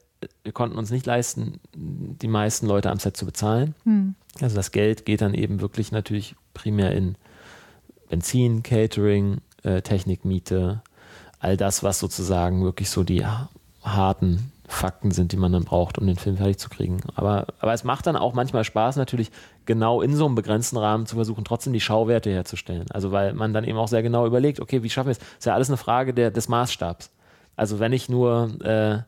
[0.42, 3.74] wir konnten uns nicht leisten, die meisten Leute am Set zu bezahlen.
[3.84, 4.14] Hm.
[4.40, 7.16] Also das Geld geht dann eben wirklich natürlich primär in
[8.08, 10.82] Benzin, Catering, äh, Technikmiete,
[11.38, 13.48] all das, was sozusagen wirklich so die ha-
[13.82, 17.00] harten Fakten sind, die man dann braucht, um den Film fertig zu kriegen.
[17.14, 19.30] Aber, aber es macht dann auch manchmal Spaß, natürlich
[19.66, 22.86] genau in so einem begrenzten Rahmen zu versuchen, trotzdem die Schauwerte herzustellen.
[22.90, 25.18] Also weil man dann eben auch sehr genau überlegt, okay, wie schaffen wir es?
[25.38, 27.10] Ist ja alles eine Frage der, des Maßstabs.
[27.54, 29.00] Also wenn ich nur äh,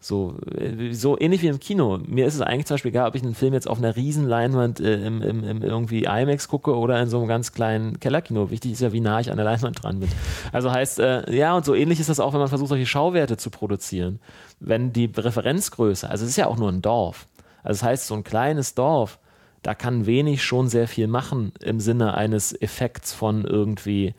[0.00, 1.98] so, äh, so ähnlich wie im Kino.
[2.06, 4.26] Mir ist es eigentlich zum Beispiel egal, ob ich einen Film jetzt auf einer riesen
[4.26, 8.50] Leinwand äh, im, im, im irgendwie IMAX gucke oder in so einem ganz kleinen Kellerkino.
[8.50, 10.08] Wichtig ist ja, wie nah ich an der Leinwand dran bin.
[10.52, 13.36] Also heißt, äh, ja, und so ähnlich ist das auch, wenn man versucht, solche Schauwerte
[13.36, 14.20] zu produzieren.
[14.58, 17.28] Wenn die Referenzgröße, also es ist ja auch nur ein Dorf.
[17.62, 19.18] Also das heißt, so ein kleines Dorf,
[19.62, 24.14] da kann wenig schon sehr viel machen im Sinne eines Effekts von irgendwie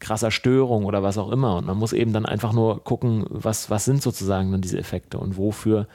[0.00, 1.56] krasser Störung oder was auch immer.
[1.56, 5.18] Und man muss eben dann einfach nur gucken, was, was sind sozusagen dann diese Effekte
[5.18, 5.86] und wofür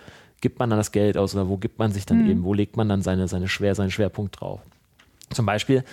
[0.42, 2.76] gibt man dann das Geld aus oder wo gibt man sich dann eben, wo legt
[2.76, 4.60] man dann seine, seine Schwer, seinen Schwerpunkt drauf.
[5.30, 5.86] Zum Beispiel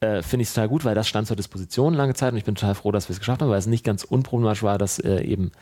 [0.00, 2.44] äh, finde ich es total gut, weil das stand zur Disposition lange Zeit und ich
[2.44, 4.98] bin total froh, dass wir es geschafft haben, weil es nicht ganz unproblematisch war, das
[4.98, 5.52] äh, eben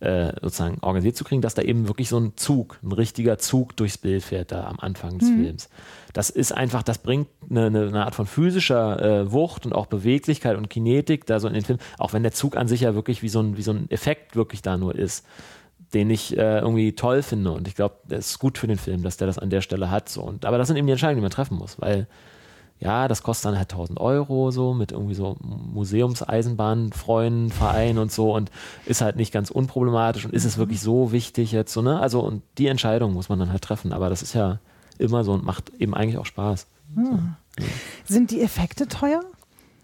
[0.00, 3.76] äh, sozusagen organisiert zu kriegen, dass da eben wirklich so ein Zug, ein richtiger Zug
[3.76, 5.68] durchs Bild fährt da am Anfang des Films.
[6.12, 10.56] Das ist einfach, das bringt eine, eine, Art von physischer äh, Wucht und auch Beweglichkeit
[10.56, 13.22] und Kinetik da so in den Film, auch wenn der Zug an sich ja wirklich
[13.22, 15.26] wie so ein, wie so ein Effekt wirklich da nur ist,
[15.94, 19.02] den ich äh, irgendwie toll finde und ich glaube, das ist gut für den Film,
[19.02, 20.08] dass der das an der Stelle hat.
[20.08, 20.22] So.
[20.22, 22.06] Und, aber das sind eben die Entscheidungen, die man treffen muss, weil
[22.78, 28.12] ja, das kostet dann halt 1000 Euro so mit irgendwie so Museumseisenbahn, Freunden, Verein und
[28.12, 28.50] so und
[28.84, 32.00] ist halt nicht ganz unproblematisch und ist es wirklich so wichtig jetzt so, ne?
[32.00, 34.58] Also und die Entscheidung muss man dann halt treffen, aber das ist ja
[34.98, 36.66] immer so und macht eben eigentlich auch Spaß.
[38.04, 39.20] Sind die Effekte teuer?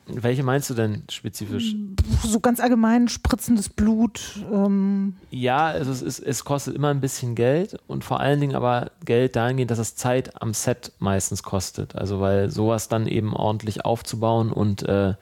[0.07, 1.77] Welche meinst du denn spezifisch?
[2.25, 4.41] So ganz allgemein spritzendes Blut.
[4.53, 8.57] Ähm, Ja, also es, ist, es kostet immer ein bisschen Geld und vor allen Dingen
[8.57, 11.95] aber Geld dahingehend, dass es Zeit am Set meistens kostet.
[11.95, 15.15] Also weil sowas dann eben ordentlich aufzubauen und, äh,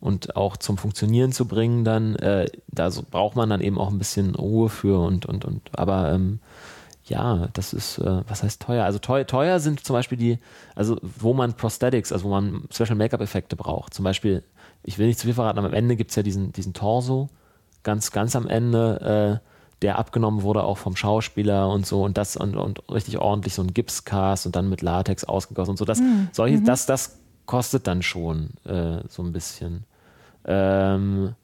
[0.00, 3.90] und auch zum Funktionieren zu bringen, dann äh, da so braucht man dann eben auch
[3.90, 5.78] ein bisschen Ruhe für und und und.
[5.78, 6.40] Aber ähm,
[7.12, 8.84] ja, das ist, äh, was heißt teuer?
[8.84, 10.38] Also teuer, teuer sind zum Beispiel die,
[10.74, 13.92] also wo man Prosthetics, also wo man Special Make-up-Effekte braucht.
[13.92, 14.42] Zum Beispiel,
[14.82, 17.28] ich will nicht zu viel verraten, aber am Ende gibt es ja diesen, diesen Torso,
[17.82, 19.48] ganz, ganz am Ende, äh,
[19.82, 23.62] der abgenommen wurde auch vom Schauspieler und so und das und, und richtig ordentlich so
[23.62, 25.84] ein Gipscast und dann mit Latex ausgegossen und so.
[25.84, 26.00] Das,
[26.32, 29.84] solche, das, das kostet dann schon äh, so ein bisschen.
[30.46, 31.34] Ähm,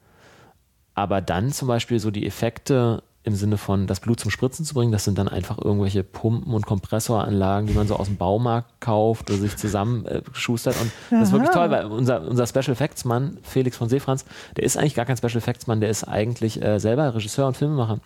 [0.95, 4.75] aber dann zum Beispiel so die Effekte im Sinne von das Blut zum Spritzen zu
[4.75, 8.81] bringen, das sind dann einfach irgendwelche Pumpen und Kompressoranlagen, die man so aus dem Baumarkt
[8.81, 10.23] kauft oder sich zusammen äh.
[10.25, 11.59] Und das ist wirklich Aha.
[11.59, 14.25] toll, weil unser, unser Special Effects Mann, Felix von Seefranz,
[14.57, 17.57] der ist eigentlich gar kein Special Effects Mann, der ist eigentlich äh, selber Regisseur und
[17.57, 18.01] Filmemacher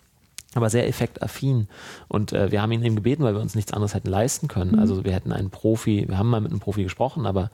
[0.55, 1.67] aber sehr effektaffin.
[2.07, 4.77] Und äh, wir haben ihn eben gebeten, weil wir uns nichts anderes hätten leisten können.
[4.77, 7.49] Also wir hätten einen Profi, wir haben mal mit einem Profi gesprochen, aber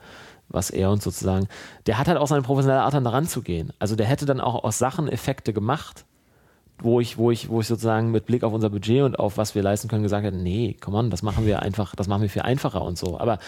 [0.48, 1.48] was er uns sozusagen,
[1.86, 3.72] der hat halt auch seine professionelle Art, dann daran zu gehen.
[3.78, 6.04] Also der hätte dann auch aus Sachen Effekte gemacht,
[6.82, 9.54] wo ich, wo ich, wo ich sozusagen mit Blick auf unser Budget und auf was
[9.54, 12.30] wir leisten können gesagt hätte, nee, komm on, das machen wir einfach, das machen wir
[12.30, 13.18] viel einfacher und so.
[13.18, 13.38] Aber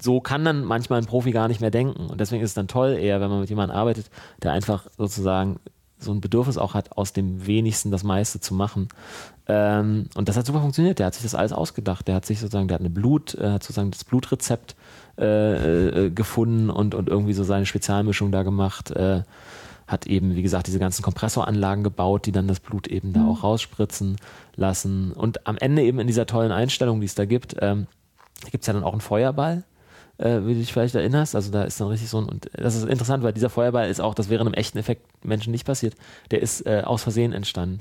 [0.00, 2.06] so kann dann manchmal ein Profi gar nicht mehr denken.
[2.06, 4.10] Und deswegen ist es dann toll eher, wenn man mit jemandem arbeitet,
[4.42, 5.58] der einfach sozusagen
[5.98, 8.88] so ein Bedürfnis auch hat, aus dem wenigsten das meiste zu machen.
[9.48, 10.98] Ähm, und das hat super funktioniert.
[10.98, 12.06] Der hat sich das alles ausgedacht.
[12.06, 14.76] Der hat sich sozusagen, der hat eine Blut, äh, hat sozusagen das Blutrezept
[15.18, 18.90] äh, äh, gefunden und, und irgendwie so seine Spezialmischung da gemacht.
[18.90, 19.22] Äh,
[19.86, 23.42] hat eben, wie gesagt, diese ganzen Kompressoranlagen gebaut, die dann das Blut eben da auch
[23.44, 24.16] rausspritzen
[24.56, 25.12] lassen.
[25.12, 27.86] Und am Ende eben in dieser tollen Einstellung, die es da gibt, ähm,
[28.50, 29.64] gibt es ja dann auch einen Feuerball,
[30.18, 31.34] äh, wie du dich vielleicht erinnerst.
[31.34, 34.00] Also da ist dann richtig so ein, und das ist interessant, weil dieser Feuerball ist
[34.00, 35.94] auch, das wäre einem echten Effekt Menschen nicht passiert,
[36.30, 37.78] der ist äh, aus Versehen entstanden.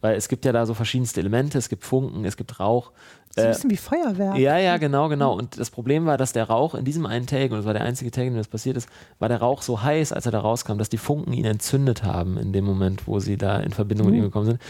[0.00, 2.90] Weil es gibt ja da so verschiedenste Elemente, es gibt Funken, es gibt Rauch.
[3.34, 4.38] so ein Äh, bisschen wie Feuerwerk.
[4.38, 5.34] ja, ja, genau, genau.
[5.36, 7.82] Und das Problem war, dass der Rauch in diesem einen Take, und das war der
[7.84, 10.40] einzige Take, in dem das passiert ist, war der Rauch so heiß, als er da
[10.40, 14.06] rauskam, dass die Funken ihn entzündet haben in dem Moment, wo sie da in Verbindung
[14.08, 14.60] mit ihm gekommen sind.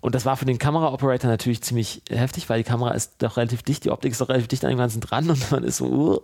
[0.00, 3.62] Und das war für den Kameraoperator natürlich ziemlich heftig, weil die Kamera ist doch relativ
[3.62, 5.86] dicht, die Optik ist doch relativ dicht an dem Ganzen dran und man ist so
[5.86, 6.20] uh,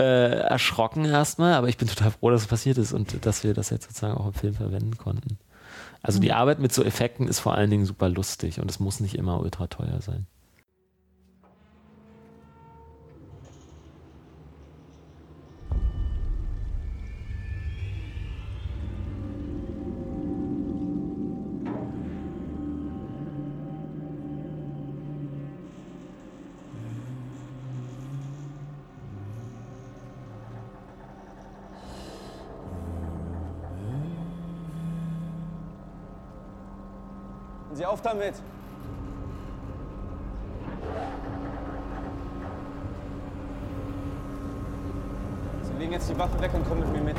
[0.00, 1.54] äh, erschrocken erstmal.
[1.54, 4.16] Aber ich bin total froh, dass es passiert ist und dass wir das jetzt sozusagen
[4.16, 5.38] auch im Film verwenden konnten.
[6.02, 9.00] Also die Arbeit mit so Effekten ist vor allen Dingen super lustig und es muss
[9.00, 10.26] nicht immer ultra teuer sein.
[37.84, 38.34] Sie auf damit!
[45.60, 47.16] Sie legen jetzt die Waffe weg und kommen mit mir mit.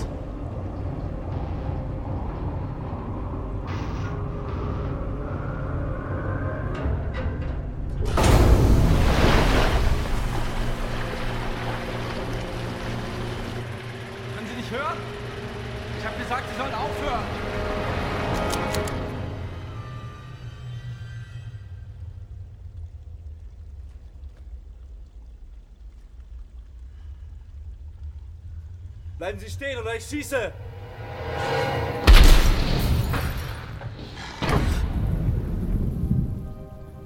[29.26, 30.53] Bleiben Sie stehen oder ich schieße!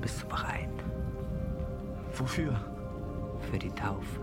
[0.02, 0.68] Bist du bereit
[2.18, 2.60] Wofür?
[3.50, 4.20] für die Taufe?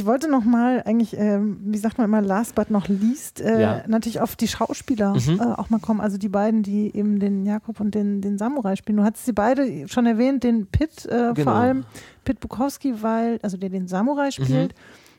[0.00, 3.60] Ich wollte noch mal eigentlich, ähm, wie sagt man immer, last but not least, äh,
[3.60, 3.82] Ja.
[3.86, 5.38] natürlich auf die Schauspieler Mhm.
[5.40, 6.00] äh, auch mal kommen.
[6.00, 8.96] Also die beiden, die eben den Jakob und den, den Samurai spielen.
[8.96, 11.42] Du hattest sie beide schon erwähnt, den Pitt äh, Genau.
[11.42, 11.84] vor allem,
[12.24, 14.74] Pitt Bukowski, weil, also der den Samurai spielt,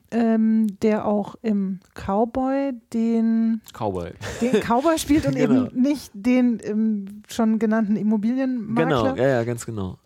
[0.10, 4.10] ähm, der auch im Cowboy den, Cowboy.
[4.42, 5.68] den Cowboy spielt und Genau.
[5.68, 9.14] eben nicht den ähm, schon genannten Immobilienmakler.
[9.14, 10.00] Genau, ja, ja, ganz genau.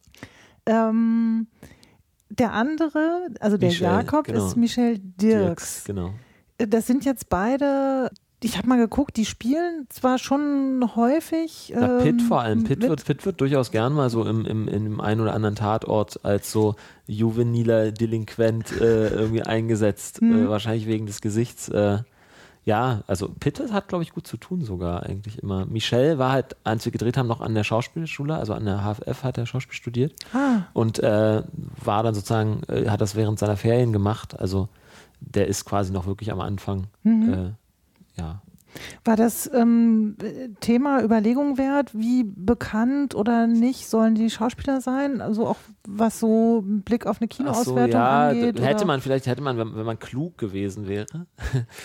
[0.66, 1.48] Ähm,
[2.40, 4.46] der andere, also der Michel, Jakob, genau.
[4.46, 5.84] ist Michel Dirks.
[5.86, 6.14] Genau.
[6.58, 8.10] Das sind jetzt beide,
[8.42, 11.70] ich habe mal geguckt, die spielen zwar schon häufig.
[11.70, 12.64] Ja, Pitt ähm, vor allem.
[12.64, 16.24] Pitt wird, Pitt wird durchaus gern mal so im, im, dem einen oder anderen Tatort
[16.24, 16.76] als so
[17.08, 20.22] juveniler Delinquent äh, irgendwie eingesetzt.
[20.22, 20.46] Mhm.
[20.46, 21.70] Äh, wahrscheinlich wegen des Gesichts.
[21.70, 22.00] Äh,
[22.66, 25.68] ja, also Pitt hat, glaube ich, gut zu tun sogar eigentlich immer.
[25.68, 29.24] Michel war halt, als wir gedreht haben, noch an der Schauspielschule, also an der HFF
[29.24, 31.44] hat er Schauspiel studiert Ah, und äh,
[31.84, 34.40] war dann sozusagen, äh, hat das während seiner Ferien gemacht.
[34.40, 34.68] Also
[35.20, 36.88] der ist quasi noch wirklich am Anfang.
[37.04, 37.34] Mhm.
[37.34, 38.42] Äh, ja.
[39.04, 40.16] War das ähm,
[40.60, 45.22] Thema Überlegung wert, wie bekannt oder nicht sollen die Schauspieler sein?
[45.22, 45.58] Also auch
[45.88, 48.60] was so einen Blick auf eine Kinoauswertung so, ja, angeht?
[48.60, 51.06] hätte oder, man vielleicht, hätte man, wenn, wenn man klug gewesen wäre,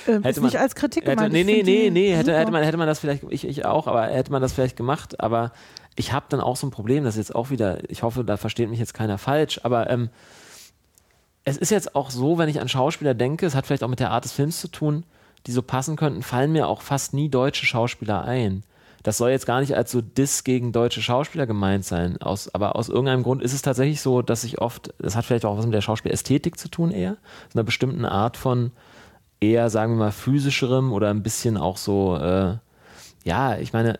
[0.06, 1.32] äh, hätte man- nicht als Kritik hätte, gemeint.
[1.32, 4.06] nee, nee, nee, nee, hätte, hätte man, hätte man das vielleicht, ich, ich auch, aber
[4.06, 5.52] hätte man das vielleicht gemacht, aber
[5.96, 8.36] ich habe dann auch so ein Problem, das ist jetzt auch wieder, ich hoffe, da
[8.36, 10.08] versteht mich jetzt keiner falsch, aber ähm,
[11.44, 14.00] es ist jetzt auch so, wenn ich an Schauspieler denke, es hat vielleicht auch mit
[14.00, 15.04] der Art des Films zu tun,
[15.46, 18.62] die so passen könnten, fallen mir auch fast nie deutsche Schauspieler ein.
[19.02, 22.76] Das soll jetzt gar nicht als so Diss gegen deutsche Schauspieler gemeint sein, aus, aber
[22.76, 25.64] aus irgendeinem Grund ist es tatsächlich so, dass ich oft, das hat vielleicht auch was
[25.64, 27.16] mit der Schauspielästhetik zu tun eher,
[27.48, 28.72] so einer bestimmten Art von
[29.40, 32.56] eher, sagen wir mal, physischerem oder ein bisschen auch so, äh,
[33.24, 33.98] ja, ich meine,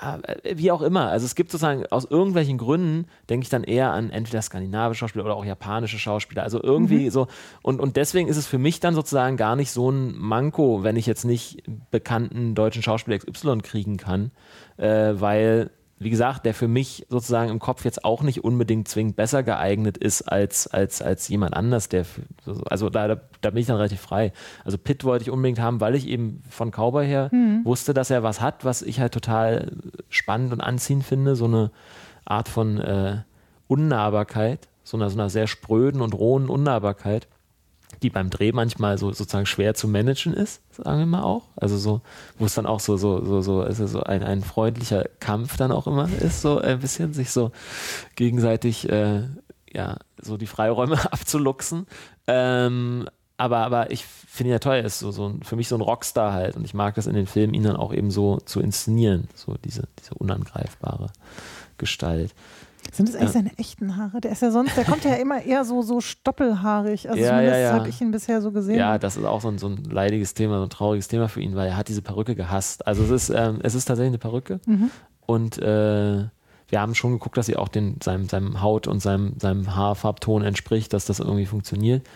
[0.00, 1.08] ja, äh, wie auch immer.
[1.08, 5.24] Also es gibt sozusagen aus irgendwelchen Gründen, denke ich dann eher an entweder skandinavische Schauspieler
[5.24, 6.42] oder auch japanische Schauspieler.
[6.42, 7.26] Also irgendwie so,
[7.62, 10.96] und, und deswegen ist es für mich dann sozusagen gar nicht so ein Manko, wenn
[10.96, 14.30] ich jetzt nicht bekannten deutschen Schauspieler XY kriegen kann,
[14.76, 15.70] äh, weil,
[16.00, 19.98] wie gesagt, der für mich sozusagen im Kopf jetzt auch nicht unbedingt zwingend besser geeignet
[19.98, 22.04] ist als, als, als jemand anders, der,
[22.70, 24.32] also da, da, bin ich dann relativ frei.
[24.64, 27.30] Also Pitt wollte ich unbedingt haben, weil ich eben von Cowboy her
[27.64, 29.72] wusste, dass er was hat, was ich halt total
[30.08, 31.70] spannend und anziehend finde, so eine
[32.24, 33.22] Art von äh,
[33.66, 37.26] Unnahbarkeit, so einer, so einer sehr spröden und rohen Unnahbarkeit,
[38.02, 41.44] die beim Dreh manchmal so sozusagen schwer zu managen ist, sagen wir mal auch.
[41.56, 42.00] Also so,
[42.38, 45.72] wo es dann auch so, so, so, so, also so ein, ein freundlicher Kampf dann
[45.72, 47.52] auch immer ist, so ein bisschen sich so
[48.16, 49.22] gegenseitig, äh,
[49.72, 51.86] ja, so die Freiräume abzuluxen.
[52.26, 55.76] Ähm, aber, aber ich finde ihn ja toll, ist so, so ein, für mich so
[55.76, 58.38] ein Rockstar halt und ich mag das in den Filmen, ihn dann auch eben so
[58.38, 61.10] zu inszenieren, so diese, diese unangreifbare
[61.78, 62.34] Gestalt.
[62.98, 64.20] Sind das eigentlich seine echten Haare?
[64.20, 67.08] Der ist ja sonst, der kommt ja immer eher so, so stoppelhaarig.
[67.08, 67.72] Also Ja, zumindest ja, ja.
[67.72, 68.76] habe ich ihn bisher so gesehen.
[68.76, 71.40] Ja, das ist auch so ein, so ein leidiges Thema, so ein trauriges Thema für
[71.40, 72.86] ihn, weil er hat diese Perücke gehasst.
[72.86, 74.60] Also es ist, ähm, es ist tatsächlich eine Perücke
[75.26, 76.24] und äh,
[76.70, 80.42] wir haben schon geguckt, dass sie auch den, seinem, seinem Haut und seinem, seinem Haarfarbton
[80.42, 82.06] entspricht, dass das irgendwie funktioniert.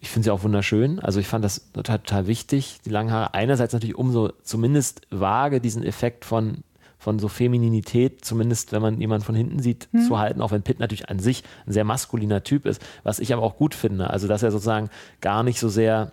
[0.00, 1.00] Ich finde sie auch wunderschön.
[1.00, 3.34] Also ich fand das total, total wichtig, die langen Haare.
[3.34, 6.58] Einerseits natürlich, um so zumindest vage diesen Effekt von,
[6.98, 10.80] von so Femininität, zumindest wenn man jemanden von hinten sieht, zu halten, auch wenn Pitt
[10.80, 14.10] natürlich an sich ein sehr maskuliner Typ ist, was ich aber auch gut finde.
[14.10, 14.90] Also dass er sozusagen
[15.20, 16.12] gar nicht so sehr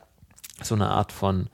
[0.61, 1.47] so eine Art von,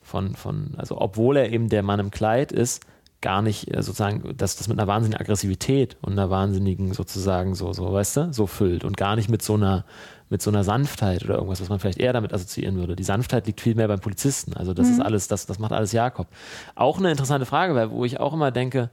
[0.00, 2.84] von, von, also obwohl er eben der Mann im Kleid ist,
[3.20, 7.72] gar nicht äh, sozusagen, dass das mit einer wahnsinnigen Aggressivität und einer wahnsinnigen sozusagen so,
[7.72, 9.84] so, weißt du, so füllt und gar nicht mit so einer,
[10.30, 12.96] mit so einer Sanftheit oder irgendwas, was man vielleicht eher damit assoziieren würde.
[12.96, 14.54] Die Sanftheit liegt viel mehr beim Polizisten.
[14.54, 16.28] Also das ist alles, das, das macht alles Jakob.
[16.76, 18.90] Auch eine interessante Frage, weil wo ich auch immer denke,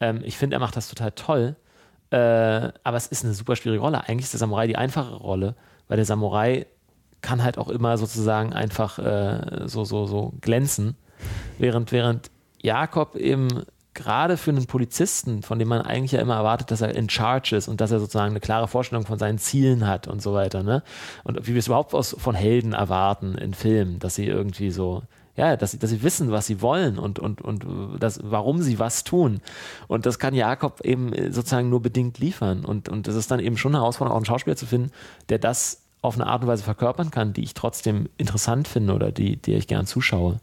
[0.00, 1.56] ähm, ich finde, er macht das total toll,
[2.10, 4.06] äh, aber es ist eine super schwierige Rolle.
[4.06, 5.56] Eigentlich ist der Samurai die einfache Rolle,
[5.88, 6.66] weil der Samurai
[7.22, 10.96] kann halt auch immer sozusagen einfach äh, so, so, so glänzen.
[11.58, 12.30] Während, während
[12.60, 13.64] Jakob eben
[13.94, 17.56] gerade für einen Polizisten, von dem man eigentlich ja immer erwartet, dass er in charge
[17.56, 20.62] ist und dass er sozusagen eine klare Vorstellung von seinen Zielen hat und so weiter,
[20.62, 20.82] ne?
[21.22, 25.02] Und wie wir es überhaupt aus, von Helden erwarten in Filmen, dass sie irgendwie so,
[25.36, 27.64] ja, dass sie, dass sie wissen, was sie wollen und, und, und
[27.98, 29.40] das, warum sie was tun.
[29.88, 32.64] Und das kann Jakob eben sozusagen nur bedingt liefern.
[32.64, 34.90] Und, und das ist dann eben schon eine Herausforderung, auch einen Schauspieler zu finden,
[35.28, 39.10] der das auf eine Art und Weise verkörpern kann, die ich trotzdem interessant finde oder
[39.10, 40.40] die, die ich gern zuschaue.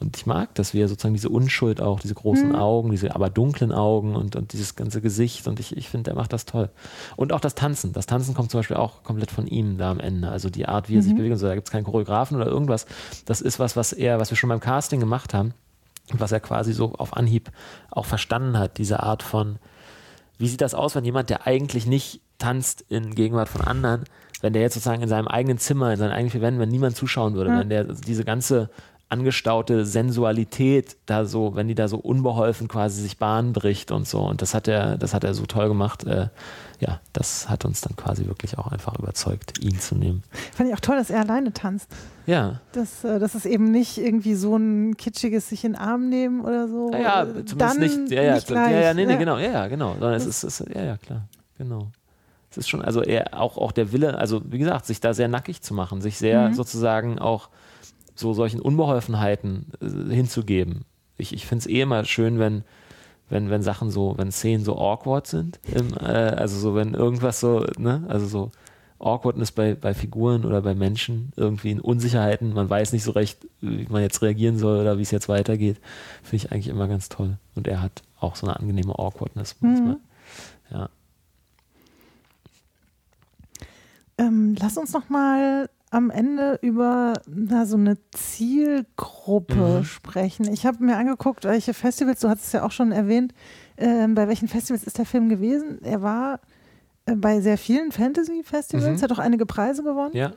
[0.00, 3.28] Und ich mag das, wie er sozusagen diese Unschuld auch, diese großen Augen, diese aber
[3.28, 5.46] dunklen Augen und, und dieses ganze Gesicht.
[5.46, 6.70] Und ich, ich finde, er macht das toll.
[7.16, 7.92] Und auch das Tanzen.
[7.92, 10.30] Das Tanzen kommt zum Beispiel auch komplett von ihm da am Ende.
[10.30, 11.46] Also die Art, wie er sich bewegt und so.
[11.46, 12.86] Da gibt es keinen Choreografen oder irgendwas.
[13.26, 15.52] Das ist was, was er, was wir schon beim Casting gemacht haben.
[16.10, 17.50] Und was er quasi so auf Anhieb
[17.90, 18.78] auch verstanden hat.
[18.78, 19.58] Diese Art von,
[20.38, 24.04] wie sieht das aus, wenn jemand, der eigentlich nicht tanzt in Gegenwart von anderen,
[24.40, 26.96] wenn der jetzt sozusagen in seinem eigenen Zimmer, in seinen eigenen vier Wänden, wenn niemand
[26.96, 28.70] zuschauen würde, wenn der diese ganze
[29.10, 34.20] angestaute Sensualität da so, wenn die da so unbeholfen quasi sich Bahn bricht und so.
[34.20, 36.04] Und das hat er, das hat er so toll gemacht.
[36.04, 36.28] Äh,
[36.78, 40.22] ja, das hat uns dann quasi wirklich auch einfach überzeugt, ihn zu nehmen.
[40.54, 41.88] Fand ich auch toll, dass er alleine tanzt.
[42.26, 46.08] Ja, Das, äh, das ist eben nicht irgendwie so ein kitschiges sich in den Arm
[46.08, 46.90] nehmen oder so.
[46.92, 49.18] ja, ja Äh, zumindest dann nicht, ja, ja, nicht ja, ja, nee, nee, ja.
[49.18, 49.92] genau, ja, ja, genau.
[49.94, 51.26] Sondern es ist, es ist, ja, ja, klar,
[51.58, 51.88] genau.
[52.50, 55.28] Es ist schon, also eher auch, auch der Wille, also wie gesagt, sich da sehr
[55.28, 56.54] nackig zu machen, sich sehr Mhm.
[56.54, 57.48] sozusagen auch
[58.20, 60.84] so solchen Unbeholfenheiten äh, hinzugeben.
[61.16, 62.62] Ich, ich finde es eh immer schön, wenn,
[63.28, 65.58] wenn, wenn Sachen so, wenn Szenen so awkward sind.
[65.74, 68.50] Im, äh, also so, wenn irgendwas so, ne, also so
[69.00, 73.46] Awkwardness bei, bei Figuren oder bei Menschen, irgendwie in Unsicherheiten, man weiß nicht so recht,
[73.60, 75.78] wie man jetzt reagieren soll oder wie es jetzt weitergeht,
[76.22, 77.38] finde ich eigentlich immer ganz toll.
[77.54, 79.96] Und er hat auch so eine angenehme Awkwardness manchmal.
[80.70, 80.88] Ja.
[84.18, 89.84] Ähm, lass uns noch mal am Ende über na, so eine Zielgruppe Mhm.
[89.84, 90.52] sprechen.
[90.52, 93.34] Ich habe mir angeguckt, welche Festivals, du hast es ja auch schon erwähnt,
[93.76, 95.82] ähm, bei welchen Festivals ist der Film gewesen?
[95.82, 96.40] Er war
[97.06, 99.02] äh, bei sehr vielen Fantasy-Festivals, Mhm.
[99.02, 100.14] hat auch einige Preise gewonnen.
[100.16, 100.32] ja.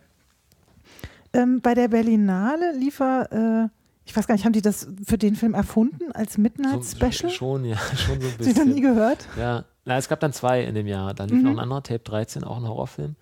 [1.36, 3.32] Ähm, bei der Berlinale lief er,
[3.66, 3.70] äh,
[4.06, 7.32] ich weiß gar nicht, haben die das für den Film erfunden als Midnight So- Special?
[7.32, 8.82] Schon, ja, schon so ein Sie noch nie bisschen.
[8.84, 9.28] gehört?
[9.36, 11.14] Ja, na, es gab dann zwei in dem Jahr.
[11.16, 11.46] Dann lief Mhm.
[11.46, 13.16] noch ein anderer, Tape 13, auch ein Horrorfilm.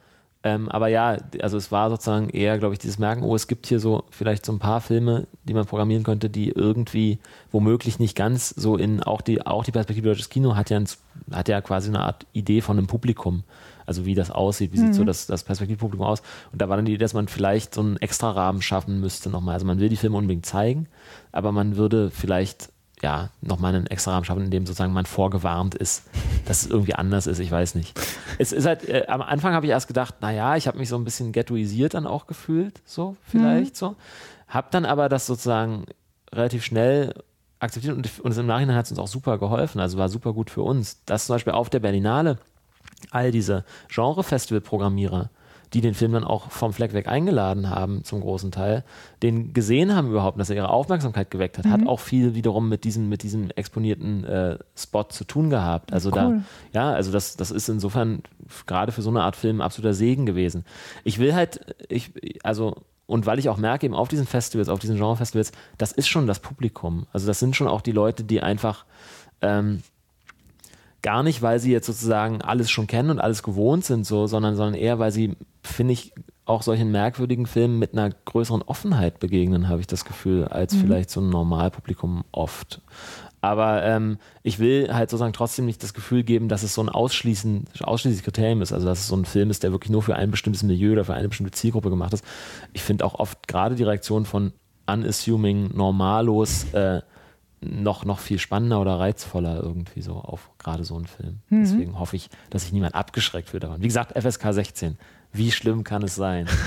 [0.43, 3.67] Ähm, aber ja, also es war sozusagen eher, glaube ich, dieses Merken, oh, es gibt
[3.67, 7.19] hier so vielleicht so ein paar Filme, die man programmieren könnte, die irgendwie
[7.51, 10.87] womöglich nicht ganz so in, auch die, auch die Perspektive deutsches Kino hat ja, ein,
[11.31, 13.43] hat ja quasi eine Art Idee von einem Publikum.
[13.85, 16.21] Also wie das aussieht, wie sieht so das, das Perspektivpublikum aus.
[16.51, 19.29] Und da war dann die Idee, dass man vielleicht so einen extra Rahmen schaffen müsste
[19.29, 19.55] nochmal.
[19.55, 20.87] Also man will die Filme unbedingt zeigen,
[21.31, 22.69] aber man würde vielleicht
[23.01, 26.03] ja, nochmal einen extra Rahmen schaffen, in dem sozusagen man vorgewarnt ist,
[26.45, 27.99] dass es irgendwie anders ist, ich weiß nicht.
[28.37, 30.95] Es ist halt, äh, am Anfang habe ich erst gedacht, naja, ich habe mich so
[30.95, 33.95] ein bisschen ghettoisiert dann auch gefühlt, so vielleicht so.
[34.47, 35.85] Hab dann aber das sozusagen
[36.33, 37.13] relativ schnell
[37.59, 40.49] akzeptiert und, und im Nachhinein hat es uns auch super geholfen, also war super gut
[40.49, 42.37] für uns, dass zum Beispiel auf der Berlinale
[43.11, 45.29] all diese Genre-Festival-Programmierer,
[45.73, 48.83] die den Film dann auch vom Fleck weg eingeladen haben, zum großen Teil,
[49.23, 52.83] den gesehen haben überhaupt, dass er ihre Aufmerksamkeit geweckt hat, hat auch viel wiederum mit
[52.83, 55.93] diesem, mit diesem exponierten äh, Spot zu tun gehabt.
[55.93, 56.41] Also da, Cool.
[56.73, 58.21] ja, also das, das ist insofern
[58.65, 60.65] gerade für so eine Art Film ein absoluter Segen gewesen.
[61.03, 62.11] Ich will halt, ich,
[62.43, 66.07] also, und weil ich auch merke, eben auf diesen Festivals, auf diesen Genre-Festivals, das ist
[66.09, 67.07] schon das Publikum.
[67.13, 68.85] Also das sind schon auch die Leute, die einfach
[69.41, 69.81] ähm,
[71.01, 74.55] gar nicht, weil sie jetzt sozusagen alles schon kennen und alles gewohnt sind, so, sondern,
[74.55, 75.35] sondern eher, weil sie,
[75.71, 76.13] finde ich,
[76.45, 81.09] auch solchen merkwürdigen Filmen mit einer größeren Offenheit begegnen, habe ich das Gefühl, als vielleicht
[81.09, 82.81] so ein Normalpublikum oft.
[83.41, 86.89] Aber ähm, ich will halt sozusagen trotzdem nicht das Gefühl geben, dass es so ein
[86.89, 90.15] ausschließen, ausschließliches Kriterium ist, also dass es so ein Film ist, der wirklich nur für
[90.15, 92.23] ein bestimmtes Milieu oder für eine bestimmte Zielgruppe gemacht ist.
[92.73, 94.53] Ich finde auch oft gerade die Reaktion von
[94.85, 97.01] unassuming, normalos, äh,
[97.61, 101.39] noch, noch viel spannender oder reizvoller irgendwie so auf gerade so einen Film.
[101.49, 101.63] Mhm.
[101.63, 103.81] Deswegen hoffe ich, dass sich niemand abgeschreckt wird davon.
[103.81, 104.97] Wie gesagt, FSK 16.
[105.33, 106.47] Wie schlimm kann es sein?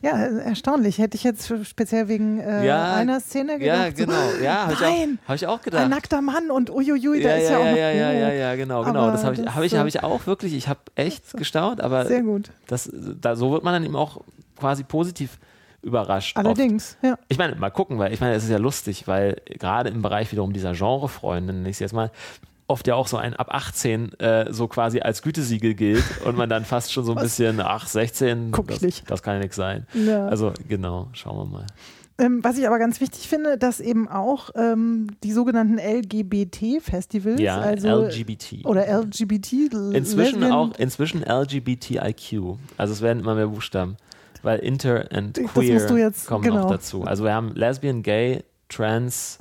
[0.00, 0.96] Ja, erstaunlich.
[0.96, 3.96] Hätte ich jetzt speziell wegen äh, Ja, einer Szene Ja, gedacht.
[3.96, 4.42] genau.
[4.42, 5.82] Ja, habe ich, Nein, auch- hab ich auch gedacht.
[5.82, 7.76] ein nackter Mann und uiuiui, da ja, ist ja, ja, auch ja, noch...
[7.76, 9.00] ja, ja, ja, ja, genau, genau.
[9.02, 12.06] Aber Das habe ich, hab ich, hab ich auch wirklich, ich habe echt gestaunt, aber
[12.06, 12.50] Sehr gut.
[12.66, 14.22] das, da, so wird man dann eben auch
[14.58, 15.38] quasi positiv
[15.82, 16.36] überrascht.
[16.38, 16.46] oft.
[16.46, 17.18] Allerdings, ja.
[17.28, 20.32] Ich meine, mal gucken, weil ich meine, es ist ja lustig, weil gerade im Bereich
[20.32, 22.10] wiederum dieser Genrefreunde, nenne ich es jetzt mal,
[22.68, 26.48] oft ja auch so ein ab 18 äh, so quasi als Gütesiegel gilt und man
[26.48, 29.10] dann fast schon so ein bisschen, ach, 16, Guck das, nicht.
[29.10, 29.86] das kann ja nichts sein.
[29.94, 30.26] Ja.
[30.26, 31.66] Also genau, schauen wir mal.
[32.20, 37.58] Ähm, was ich aber ganz wichtig finde, dass eben auch ähm, die sogenannten LGBT-Festivals, Ja,
[37.60, 38.64] also LGBT.
[38.64, 39.52] oder LGBT,
[39.92, 42.56] Inzwischen Lesbian- auch, inzwischen LGBTIQ.
[42.76, 43.96] Also es werden immer mehr Buchstaben.
[44.42, 46.62] Weil Inter und Queer musst du jetzt- kommen genau.
[46.62, 47.02] noch dazu.
[47.04, 49.38] Also wir haben Lesbian, Gay, Trans,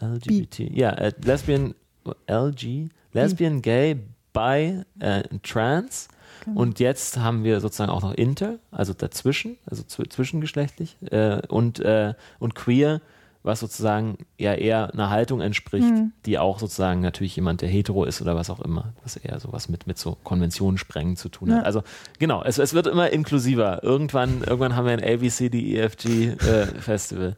[0.00, 0.70] LGBT.
[0.74, 1.74] Ja, äh, Lesbian,
[2.26, 3.96] LG, Lesbian, Gay,
[4.32, 6.08] Bi, äh, Trans.
[6.44, 6.60] Genau.
[6.60, 11.80] Und jetzt haben wir sozusagen auch noch Inter, also dazwischen, also zw zwischengeschlechtlich äh, und,
[11.80, 13.00] äh, und Queer,
[13.42, 16.12] was sozusagen ja eher einer Haltung entspricht, Mhm.
[16.26, 19.68] die auch sozusagen natürlich jemand, der hetero ist oder was auch immer, was eher sowas
[19.68, 21.58] mit, mit so Konventionen sprengen zu tun hat.
[21.60, 21.62] Ja.
[21.64, 21.82] Also
[22.18, 23.82] genau, es, es wird immer inklusiver.
[23.84, 27.36] Irgendwann, irgendwann haben wir ein ABCDEFG äh, Festival.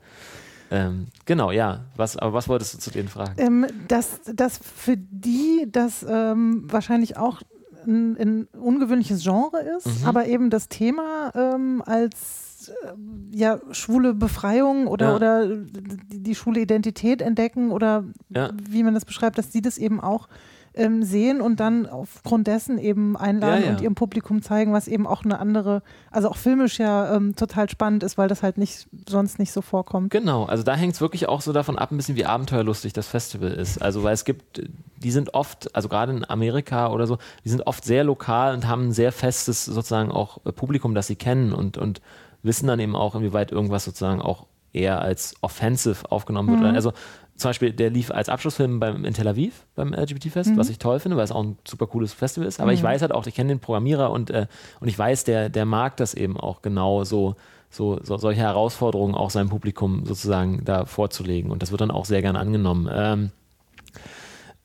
[0.71, 1.85] Ähm, genau, ja.
[1.97, 3.35] Was, aber was wolltest du zu den Fragen?
[3.39, 7.41] ähm, dass, dass für die das ähm, wahrscheinlich auch
[7.87, 10.07] ein, ein ungewöhnliches Genre ist, Mhm.
[10.09, 15.17] aber eben das Thema ähm, als ähm, ja, schwule Befreiung oder, Ja.
[15.17, 18.51] oder die, die schwule Identität entdecken oder Ja.
[18.69, 20.29] wie man das beschreibt, dass die das eben auch
[20.75, 23.73] ähm, sehen und dann aufgrund dessen eben einladen Ja, ja.
[23.73, 27.69] und ihrem Publikum zeigen, was eben auch eine andere, also auch filmisch ja ähm, total
[27.69, 30.11] spannend ist, weil das halt nicht sonst nicht so vorkommt.
[30.11, 33.09] Genau, also da hängt es wirklich auch so davon ab, ein bisschen wie abenteuerlustig das
[33.09, 33.83] Festival ist.
[33.83, 34.63] Also weil es gibt,
[34.97, 38.67] die sind oft, also gerade in Amerika oder so, die sind oft sehr lokal und
[38.67, 42.01] haben ein sehr festes sozusagen auch Publikum, das sie kennen und, und
[42.43, 46.71] wissen dann eben auch, inwieweit irgendwas sozusagen auch eher als offensive aufgenommen wird.
[46.71, 46.77] Mhm.
[46.77, 46.93] Also
[47.37, 50.57] zum Beispiel, der lief als Abschlussfilm beim, in Tel Aviv beim LGBT-Fest, Mhm.
[50.57, 52.61] was ich toll finde, weil es auch ein super cooles Festival ist.
[52.61, 54.47] Aber ich weiß halt auch, ich kenne den Programmierer und, äh,
[54.81, 57.37] und ich weiß, der, der mag das eben auch genau so,
[57.71, 61.51] so, so solche Herausforderungen auch seinem Publikum sozusagen da vorzulegen.
[61.53, 62.89] Und das wird dann auch sehr gern angenommen.
[62.93, 63.31] Ähm,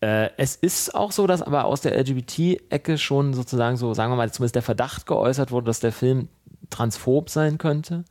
[0.01, 4.15] äh, es ist auch so, dass aber aus der LGBT-Ecke schon sozusagen so, sagen wir
[4.17, 6.27] mal, zumindest der Verdacht geäußert wurde, dass der Film
[6.69, 8.03] transphob sein könnte.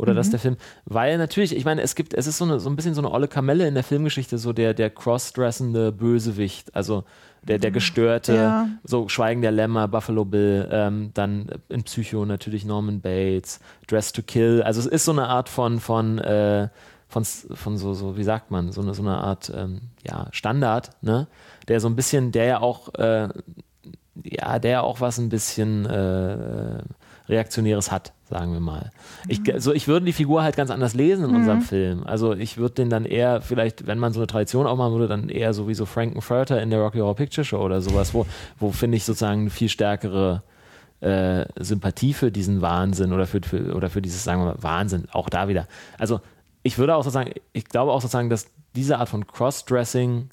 [0.00, 2.70] Oder dass der Film, weil natürlich, ich meine, es gibt, es ist so, eine, so
[2.70, 7.04] ein bisschen so eine olle Kamelle in der Filmgeschichte, so der, der crossdressende Bösewicht, also
[7.42, 8.68] der, der gestörte, Ja.
[8.82, 14.22] so Schweigen der Lämmer, Buffalo Bill, ähm, dann in Psycho natürlich Norman Bates, Dress to
[14.22, 16.68] Kill, also es ist so eine Art von, von, äh,
[17.08, 20.90] von, von so, so, wie sagt man, so eine, so eine Art, ähm, ja, Standard,
[21.02, 21.26] ne,
[21.68, 23.28] der so ein bisschen, der ja auch, äh,
[24.24, 26.78] ja, der auch was ein bisschen äh,
[27.30, 28.90] Reaktionäres hat, sagen wir mal.
[29.28, 32.04] Ich, so, ich würde die Figur halt ganz anders lesen in unserem Film.
[32.04, 35.28] Also ich würde den dann eher, vielleicht, wenn man so eine Tradition aufmachen würde, dann
[35.28, 38.26] eher so wie so Frankenfurter in der Rocky Horror Picture Show oder sowas, wo,
[38.58, 40.42] wo finde ich sozusagen eine viel stärkere
[41.00, 45.06] äh, Sympathie für diesen Wahnsinn oder für, für, oder für dieses, sagen wir mal, Wahnsinn,
[45.12, 45.66] auch da wieder.
[45.98, 46.20] Also
[46.62, 50.30] ich würde auch sozusagen, ich glaube auch sozusagen, dass diese Art von Crossdressing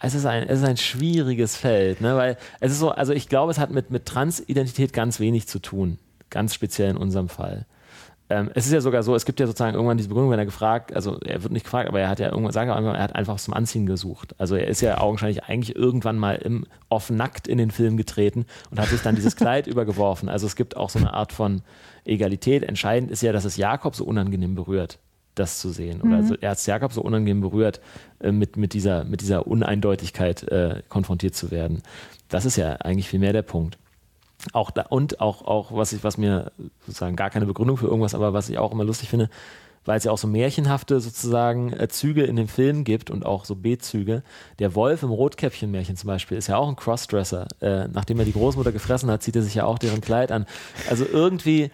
[0.00, 2.16] Es ist, ein, es ist ein schwieriges Feld, ne?
[2.16, 5.58] weil es ist so, also ich glaube, es hat mit, mit Transidentität ganz wenig zu
[5.58, 5.98] tun,
[6.30, 7.66] ganz speziell in unserem Fall.
[8.28, 10.46] Ähm, es ist ja sogar so, es gibt ja sozusagen irgendwann diese Begründung, wenn er
[10.46, 13.14] gefragt, also er wird nicht gefragt, aber er hat ja irgendwann, wir mal, er hat
[13.14, 14.34] einfach zum Anziehen gesucht.
[14.38, 18.46] Also er ist ja augenscheinlich eigentlich irgendwann mal im, off nackt in den Film getreten
[18.70, 20.28] und hat sich dann dieses Kleid übergeworfen.
[20.28, 21.62] Also es gibt auch so eine Art von
[22.04, 22.64] Egalität.
[22.64, 24.98] Entscheidend ist ja, dass es Jakob so unangenehm berührt
[25.36, 26.02] das zu sehen.
[26.02, 27.80] Oder also er hat es Jakob so unangenehm berührt,
[28.20, 31.82] äh, mit, mit, dieser, mit dieser Uneindeutigkeit äh, konfrontiert zu werden.
[32.28, 33.78] Das ist ja eigentlich viel mehr der Punkt.
[34.52, 36.52] Auch da, und auch, auch was ich, was mir
[36.86, 39.30] sozusagen gar keine Begründung für irgendwas, aber was ich auch immer lustig finde,
[39.86, 43.44] weil es ja auch so märchenhafte sozusagen äh, Züge in dem Film gibt und auch
[43.44, 44.22] so B-Züge.
[44.58, 47.48] Der Wolf im Rotkäppchen-Märchen zum Beispiel ist ja auch ein Crossdresser.
[47.60, 50.46] Äh, nachdem er die Großmutter gefressen hat, zieht er sich ja auch deren Kleid an.
[50.90, 51.70] Also irgendwie,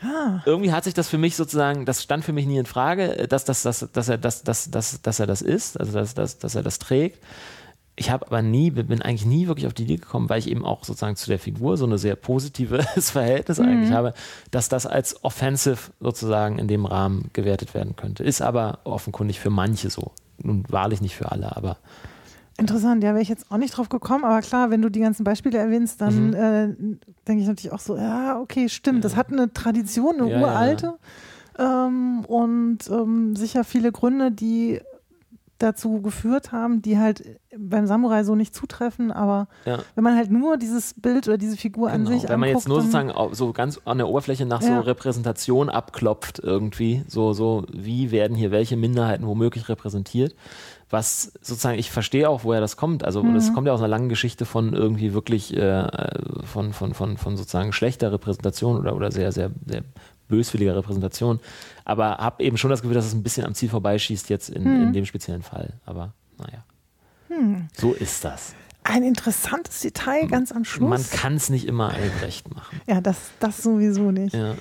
[0.47, 3.29] irgendwie hat sich das für mich sozusagen, das stand für mich nie in Frage, äh,
[3.29, 6.39] dass, dass, dass, dass, er, dass, dass, dass, dass er das ist, also dass, dass,
[6.39, 7.19] dass er das trägt.
[7.95, 10.65] Ich habe aber nie, bin eigentlich nie wirklich auf die Idee gekommen, weil ich eben
[10.65, 14.15] auch sozusagen zu der Figur so ein sehr positives Verhältnis eigentlich habe,
[14.51, 18.25] dass das als offensive sozusagen in dem Rahmen gewertet werden könnte.
[18.25, 20.13] Ist aber offenkundig für manche so.
[20.43, 21.77] Nun wahrlich nicht für alle, aber
[22.59, 25.25] Interessant, ja, wäre ich jetzt auch nicht drauf gekommen, aber klar, wenn du die ganzen
[25.25, 26.35] Beispiele erwähnst, dann Mhm.
[26.35, 26.69] äh,
[27.27, 30.43] denke ich natürlich auch so, ja, okay, stimmt, das hat eine Tradition, eine Ja, ja,
[30.43, 30.95] uralte
[31.59, 34.81] Ähm, und ähm, sicher viele Gründe, die
[35.63, 39.79] dazu geführt haben, die halt beim Samurai so nicht zutreffen, aber ja.
[39.95, 42.19] wenn man halt nur dieses Bild oder diese Figur an Genau.
[42.19, 44.69] sich Wenn man jetzt anguckt, nur dann- sozusagen so ganz an der Oberfläche nach so
[44.73, 44.81] Ja.
[44.81, 50.35] Repräsentation abklopft irgendwie, so, so wie werden hier welche Minderheiten womöglich repräsentiert,
[50.91, 53.05] was sozusagen, ich verstehe auch, woher das kommt.
[53.05, 53.35] Also Mhm.
[53.35, 55.87] das kommt ja aus einer langen Geschichte von irgendwie wirklich äh,
[56.45, 59.83] von, von, von, von sozusagen schlechter Repräsentation oder, oder sehr, sehr, sehr
[60.37, 61.39] böswilliger Repräsentation.
[61.85, 64.63] Aber habe eben schon das Gefühl, dass es ein bisschen am Ziel vorbeischießt jetzt in,
[64.65, 64.83] Mhm.
[64.89, 65.75] in dem speziellen Fall.
[65.85, 66.65] Aber naja.
[67.79, 68.55] So ist das.
[68.85, 70.91] ein interessantes Detail ganz am Schluss.
[70.91, 72.81] Man kann es nicht immer allen recht machen.
[72.87, 74.35] ja, das, das sowieso nicht.
[74.35, 74.55] Ja.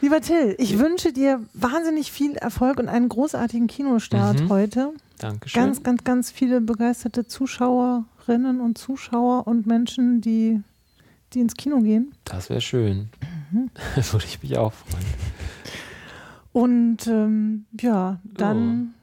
[0.00, 4.48] Lieber Till, ich wünsche dir wahnsinnig viel Erfolg und einen großartigen Kinostart Mhm.
[4.50, 4.92] heute.
[5.18, 5.62] Dankeschön.
[5.62, 10.60] Ganz, ganz, ganz viele begeisterte Zuschauerinnen und Zuschauer und Menschen, die,
[11.32, 12.12] die ins Kino gehen.
[12.24, 13.08] Das wäre schön.
[13.54, 13.70] Mhm.
[14.12, 15.04] Würde ich mich auch freuen.
[16.52, 18.94] Und ähm, ja, dann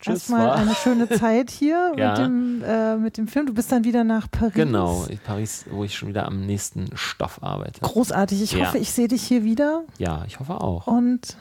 [0.00, 2.10] Tschüss, erstmal eine schöne Zeit hier Ja.
[2.10, 3.46] mit, dem, äh, mit dem Film.
[3.46, 4.54] Du bist dann wieder nach Paris.
[4.54, 7.80] Genau, in Paris, wo ich schon wieder am nächsten Stoff arbeite.
[7.82, 8.42] Großartig.
[8.42, 8.66] Ich Ja.
[8.66, 9.82] hoffe, ich sehe dich hier wieder.
[9.98, 10.86] Ja, ich hoffe auch.
[10.86, 11.36] Und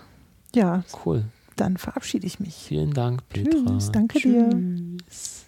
[0.53, 1.23] ja, Cool.
[1.55, 2.55] dann verabschiede ich mich.
[2.55, 3.59] Vielen Dank, Petra.
[3.65, 4.49] Tschüss, danke dir.
[4.49, 5.45] Tschüss.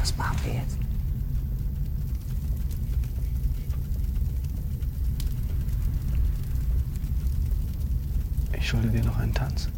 [0.00, 0.76] Was machen wir jetzt?
[8.70, 9.68] Schulde dir noch einen Tanz.